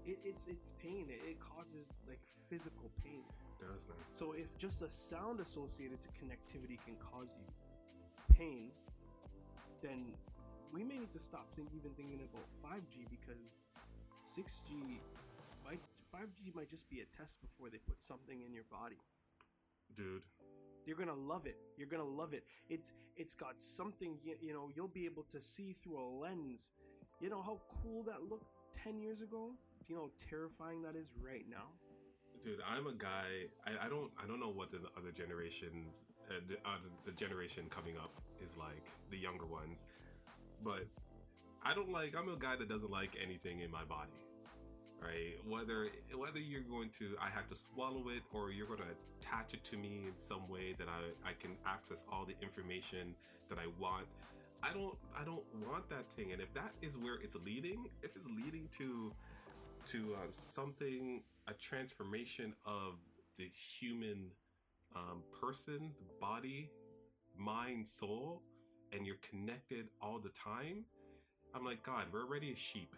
it, 0.05 0.17
it's 0.23 0.47
it's 0.47 0.73
pain. 0.81 1.07
It, 1.09 1.21
it 1.29 1.37
causes 1.39 1.99
like 2.07 2.19
physical 2.49 2.91
pain. 3.03 3.23
It 3.27 3.65
does 3.65 3.87
man. 3.87 3.97
So 4.11 4.33
if 4.33 4.57
just 4.57 4.79
the 4.79 4.89
sound 4.89 5.39
associated 5.39 6.01
to 6.01 6.07
connectivity 6.09 6.79
can 6.83 6.95
cause 6.95 7.29
you 7.37 7.45
pain, 8.35 8.71
then 9.81 10.13
we 10.73 10.83
may 10.83 10.97
need 10.97 11.13
to 11.13 11.19
stop 11.19 11.47
think, 11.55 11.69
even 11.75 11.91
thinking 11.91 12.19
about 12.21 12.45
5G 12.63 13.09
because 13.09 13.63
6G 14.23 14.99
might 15.65 15.81
5G 16.13 16.55
might 16.55 16.69
just 16.69 16.89
be 16.89 17.01
a 17.01 17.17
test 17.17 17.41
before 17.41 17.69
they 17.69 17.77
put 17.77 18.01
something 18.01 18.41
in 18.45 18.53
your 18.53 18.65
body. 18.71 18.99
Dude. 19.95 20.23
You're 20.85 20.95
gonna 20.95 21.13
love 21.13 21.45
it. 21.45 21.57
You're 21.77 21.89
gonna 21.89 22.05
love 22.05 22.33
it. 22.33 22.45
It's 22.69 22.93
it's 23.17 23.35
got 23.35 23.61
something 23.61 24.17
you, 24.23 24.35
you 24.39 24.53
know 24.53 24.69
you'll 24.73 24.87
be 24.87 25.05
able 25.05 25.23
to 25.33 25.41
see 25.41 25.73
through 25.73 25.99
a 25.99 26.07
lens. 26.21 26.71
You 27.19 27.29
know 27.29 27.41
how 27.41 27.59
cool 27.81 28.03
that 28.03 28.23
looked 28.29 28.53
ten 28.83 28.99
years 28.99 29.21
ago. 29.21 29.51
Do 29.85 29.93
you 29.93 29.95
know 29.95 30.09
how 30.09 30.27
terrifying 30.29 30.81
that 30.83 30.95
is 30.95 31.11
right 31.21 31.45
now? 31.49 31.71
Dude, 32.43 32.59
I'm 32.67 32.87
a 32.87 32.93
guy. 32.93 33.49
I, 33.65 33.85
I 33.85 33.89
don't. 33.89 34.11
I 34.21 34.27
don't 34.27 34.39
know 34.39 34.51
what 34.51 34.71
the 34.71 34.79
other 34.97 35.11
generations, 35.11 36.03
uh, 36.29 36.35
the, 36.47 36.55
uh, 36.55 36.77
the 37.05 37.11
generation 37.11 37.65
coming 37.69 37.97
up 37.97 38.11
is 38.43 38.55
like, 38.57 38.85
the 39.11 39.17
younger 39.17 39.45
ones. 39.45 39.83
But 40.63 40.85
I 41.63 41.73
don't 41.73 41.91
like. 41.91 42.15
I'm 42.17 42.29
a 42.29 42.37
guy 42.37 42.55
that 42.55 42.69
doesn't 42.69 42.91
like 42.91 43.17
anything 43.21 43.61
in 43.61 43.71
my 43.71 43.83
body, 43.83 44.19
right? 45.01 45.35
Whether 45.47 45.89
whether 46.15 46.39
you're 46.39 46.61
going 46.61 46.89
to, 46.99 47.15
I 47.21 47.29
have 47.29 47.49
to 47.49 47.55
swallow 47.55 48.09
it, 48.09 48.23
or 48.33 48.51
you're 48.51 48.67
going 48.67 48.79
to 48.79 48.95
attach 49.19 49.53
it 49.53 49.63
to 49.65 49.77
me 49.77 50.05
in 50.07 50.15
some 50.15 50.47
way 50.47 50.75
that 50.77 50.87
I 50.87 51.29
I 51.29 51.33
can 51.33 51.57
access 51.65 52.05
all 52.11 52.25
the 52.25 52.35
information 52.41 53.15
that 53.49 53.57
I 53.57 53.67
want. 53.79 54.07
I 54.63 54.73
don't. 54.73 54.95
I 55.19 55.23
don't 55.23 55.43
want 55.67 55.89
that 55.89 56.09
thing. 56.15 56.31
And 56.31 56.41
if 56.41 56.53
that 56.53 56.73
is 56.81 56.97
where 56.97 57.15
it's 57.23 57.35
leading, 57.35 57.87
if 58.03 58.15
it's 58.15 58.25
leading 58.25 58.69
to 58.79 59.13
to 59.91 60.15
um, 60.15 60.29
something 60.33 61.23
a 61.47 61.53
transformation 61.53 62.53
of 62.65 62.95
the 63.37 63.49
human 63.79 64.31
um, 64.95 65.23
person 65.39 65.91
body 66.19 66.69
mind 67.37 67.87
soul 67.87 68.41
and 68.91 69.05
you're 69.05 69.17
connected 69.29 69.87
all 70.01 70.19
the 70.19 70.29
time 70.29 70.83
i'm 71.53 71.63
like 71.63 71.83
god 71.83 72.05
we're 72.11 72.23
already 72.23 72.51
a 72.51 72.55
sheep 72.55 72.95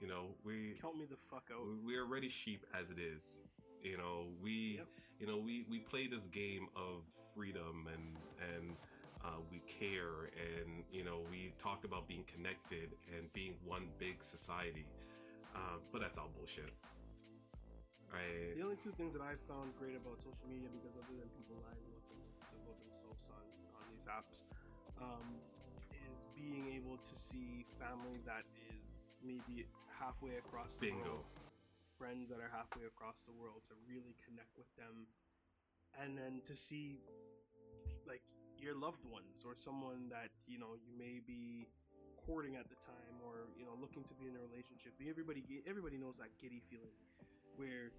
you 0.00 0.08
know 0.08 0.26
we 0.44 0.74
Count 0.80 0.98
me 0.98 1.06
the 1.08 1.16
fuck 1.16 1.44
out. 1.52 1.66
we're 1.84 2.02
already 2.04 2.28
sheep 2.28 2.66
as 2.78 2.90
it 2.90 2.98
is 2.98 3.40
you 3.82 3.96
know 3.96 4.26
we 4.42 4.76
Yep. 4.78 4.86
you 5.20 5.26
know 5.26 5.36
we 5.38 5.64
we 5.70 5.78
play 5.78 6.06
this 6.06 6.26
game 6.26 6.68
of 6.76 7.04
freedom 7.34 7.86
and 7.94 8.16
and 8.56 8.76
uh, 9.24 9.40
we 9.50 9.60
care 9.68 10.32
and 10.32 10.84
you 10.92 11.04
know 11.04 11.20
we 11.30 11.52
talk 11.60 11.84
about 11.84 12.08
being 12.08 12.24
connected 12.24 12.90
and 13.16 13.32
being 13.32 13.54
one 13.64 13.88
big 13.98 14.22
society. 14.22 14.86
Uh, 15.54 15.82
but 15.92 16.00
that's 16.00 16.16
all 16.16 16.30
bullshit. 16.36 16.70
Right 18.10 18.54
The 18.58 18.62
only 18.62 18.78
two 18.78 18.90
things 18.94 19.14
that 19.14 19.22
I 19.22 19.38
found 19.46 19.74
great 19.78 19.94
about 19.94 20.18
social 20.18 20.46
media, 20.50 20.66
because 20.70 20.94
other 20.98 21.14
than 21.14 21.30
people 21.34 21.58
lying 21.62 21.78
about, 21.86 22.02
them, 22.10 22.22
about 22.58 22.78
themselves 22.82 23.22
on, 23.30 23.44
on 23.78 23.84
these 23.94 24.06
apps, 24.10 24.46
um, 24.98 25.38
is 25.94 26.26
being 26.34 26.74
able 26.74 26.98
to 26.98 27.14
see 27.14 27.66
family 27.78 28.18
that 28.26 28.42
is 28.70 29.18
maybe 29.22 29.66
halfway 29.94 30.38
across 30.42 30.78
the 30.78 30.90
Bingo. 30.90 31.22
world, 31.22 31.30
friends 31.98 32.30
that 32.34 32.42
are 32.42 32.50
halfway 32.50 32.86
across 32.86 33.22
the 33.26 33.34
world, 33.38 33.62
to 33.70 33.74
really 33.86 34.18
connect 34.26 34.54
with 34.58 34.70
them, 34.74 35.06
and 35.98 36.18
then 36.18 36.42
to 36.46 36.54
see 36.54 36.98
like 38.06 38.22
your 38.60 38.76
loved 38.76 39.04
ones 39.08 39.42
or 39.44 39.56
someone 39.56 40.08
that 40.10 40.28
you 40.46 40.58
know 40.58 40.76
you 40.76 40.92
may 40.96 41.20
be 41.24 41.66
courting 42.26 42.56
at 42.56 42.68
the 42.68 42.76
time 42.76 43.16
or 43.24 43.48
you 43.56 43.64
know 43.64 43.72
looking 43.80 44.04
to 44.04 44.14
be 44.14 44.28
in 44.28 44.36
a 44.36 44.42
relationship. 44.52 44.92
Everybody 45.00 45.42
everybody 45.66 45.96
knows 45.96 46.16
that 46.20 46.30
giddy 46.40 46.62
feeling 46.68 46.94
where 47.56 47.90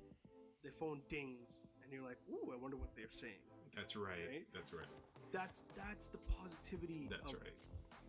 the 0.63 0.71
phone 0.71 1.01
dings 1.09 1.65
and 1.83 1.91
you're 1.91 2.05
like, 2.05 2.21
"Ooh, 2.29 2.53
I 2.53 2.57
wonder 2.57 2.77
what 2.77 2.93
they're 2.95 3.11
saying." 3.11 3.41
That's 3.75 3.95
right. 3.95 4.27
Right? 4.29 4.45
That's 4.53 4.73
right. 4.73 4.85
That's 5.31 5.63
that's 5.75 6.07
the 6.07 6.19
positivity 6.39 7.07
That's 7.09 7.33
of 7.33 7.41
right. 7.41 7.55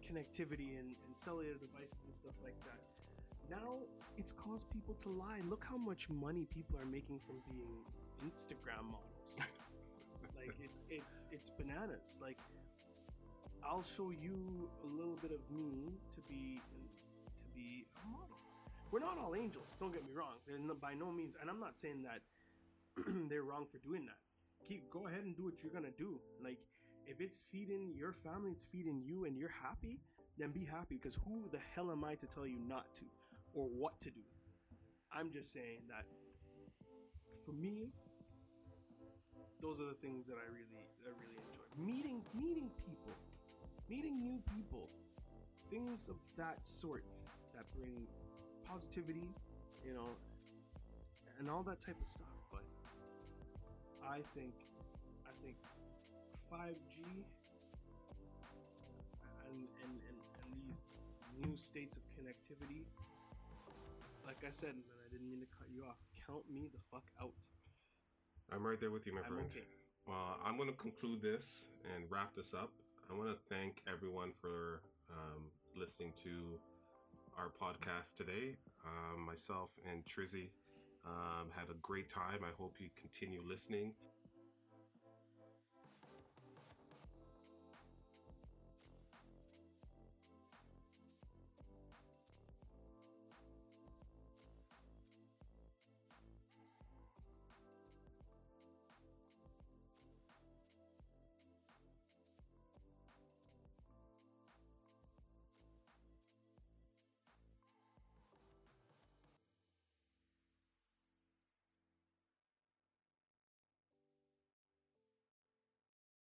connectivity 0.03 0.79
and, 0.79 0.95
and 1.07 1.15
cellular 1.15 1.55
devices 1.55 1.99
and 2.05 2.12
stuff 2.12 2.35
like 2.43 2.59
that. 2.67 2.83
Now 3.49 3.79
it's 4.17 4.33
caused 4.33 4.69
people 4.71 4.95
to 5.03 5.09
lie. 5.09 5.41
Look 5.49 5.65
how 5.65 5.77
much 5.77 6.11
money 6.11 6.47
people 6.51 6.79
are 6.79 6.87
making 6.87 7.21
from 7.21 7.37
being 7.49 7.81
Instagram 8.27 8.91
models. 8.91 9.37
like 10.42 10.57
it's 10.62 10.85
it's 10.90 11.26
it's 11.31 11.50
bananas. 11.50 12.18
Like 12.20 12.38
I'll 13.64 13.83
show 13.83 14.11
you 14.11 14.68
a 14.83 14.87
little 14.87 15.16
bit 15.22 15.31
of 15.31 15.40
me 15.55 15.94
to 16.14 16.20
be 16.28 16.61
to 17.38 17.48
be 17.55 17.87
a 17.96 18.11
model. 18.11 18.37
We're 18.90 19.00
not 19.00 19.18
all 19.18 19.35
angels. 19.35 19.68
Don't 19.78 19.92
get 19.92 20.05
me 20.05 20.12
wrong. 20.12 20.42
They're 20.46 20.59
by 20.74 20.94
no 20.94 21.11
means, 21.11 21.37
and 21.40 21.48
I'm 21.48 21.61
not 21.61 21.78
saying 21.78 22.02
that 22.02 22.20
they're 23.31 23.44
wrong 23.44 23.66
for 23.70 23.78
doing 23.78 24.05
that. 24.07 24.18
Keep 24.68 24.90
go 24.90 25.07
ahead 25.07 25.24
and 25.24 25.37
do 25.37 25.44
what 25.44 25.62
you're 25.62 25.72
gonna 25.72 25.94
do. 25.96 26.18
Like 26.42 26.59
if 27.07 27.20
it's 27.20 27.44
feeding 27.52 27.94
your 27.96 28.12
family, 28.12 28.50
it's 28.50 28.64
feeding 28.64 29.00
you, 29.05 29.24
and 29.24 29.38
you're 29.38 29.55
happy, 29.62 30.00
then 30.38 30.50
be 30.50 30.64
happy. 30.64 30.98
Because 31.00 31.18
who 31.26 31.48
the 31.52 31.61
hell 31.74 31.90
am 31.90 32.05
I 32.05 32.16
to 32.16 32.26
tell 32.26 32.46
you 32.46 32.59
not 32.68 32.92
to 32.96 33.05
or 33.55 33.66
what 33.66 34.00
to 34.00 34.11
do? 34.11 34.22
I'm 35.14 35.31
just 35.31 35.52
saying 35.52 35.83
that 35.88 36.05
for 37.44 37.52
me, 37.52 37.92
those 39.62 39.79
are 39.79 39.87
the 39.87 39.94
things 40.03 40.27
that 40.27 40.35
I 40.35 40.46
really, 40.51 40.83
I 41.07 41.14
really 41.22 41.38
enjoy. 41.38 41.62
Meeting, 41.79 42.20
meeting 42.35 42.68
people, 42.83 43.14
meeting 43.88 44.18
new 44.20 44.42
people, 44.53 44.90
things 45.70 46.09
of 46.09 46.16
that 46.37 46.66
sort 46.66 47.05
that 47.55 47.64
bring 47.79 48.09
positivity, 48.66 49.31
you 49.87 49.94
know, 49.94 50.18
and 51.38 51.48
all 51.48 51.62
that 51.62 51.79
type 51.79 51.96
of 52.03 52.09
stuff. 52.09 52.27
But 52.51 52.64
I 54.03 54.18
think, 54.35 54.53
I 55.25 55.31
think 55.44 55.57
5G 56.51 57.22
and, 59.46 59.68
and, 59.79 59.94
and, 60.11 60.18
and 60.42 60.51
these 60.66 60.90
new 61.38 61.57
states 61.57 61.96
of 61.96 62.03
connectivity, 62.18 62.83
like 64.27 64.42
I 64.44 64.51
said, 64.51 64.70
and 64.75 64.83
I 65.07 65.12
didn't 65.12 65.31
mean 65.31 65.40
to 65.40 65.46
cut 65.57 65.68
you 65.72 65.85
off, 65.88 65.98
count 66.27 66.51
me 66.51 66.66
the 66.66 66.81
fuck 66.90 67.07
out. 67.20 67.33
I'm 68.55 68.67
right 68.67 68.79
there 68.79 68.91
with 68.91 69.07
you, 69.07 69.15
my 69.15 69.23
friend. 69.23 69.47
okay. 69.51 69.65
Well, 70.07 70.37
I'm 70.45 70.57
going 70.57 70.69
to 70.69 70.77
conclude 70.77 71.23
this 71.23 71.69
and 71.95 72.05
wrap 72.11 72.35
this 72.35 72.55
up. 72.55 72.71
I 73.11 73.17
want 73.17 73.31
to 73.31 73.37
thank 73.55 73.83
everyone 73.91 74.33
for 74.41 74.83
um, 75.11 75.45
listening 75.79 76.12
to 76.25 76.59
our 77.38 77.49
podcast 77.49 78.17
today. 78.17 78.57
Um, 78.85 79.25
myself 79.25 79.71
and 79.91 80.05
Trizzy 80.05 80.51
um, 81.07 81.49
had 81.55 81.71
a 81.71 81.75
great 81.81 82.09
time. 82.09 82.41
I 82.43 82.51
hope 82.59 82.77
you 82.79 82.88
continue 83.01 83.43
listening. 83.47 83.95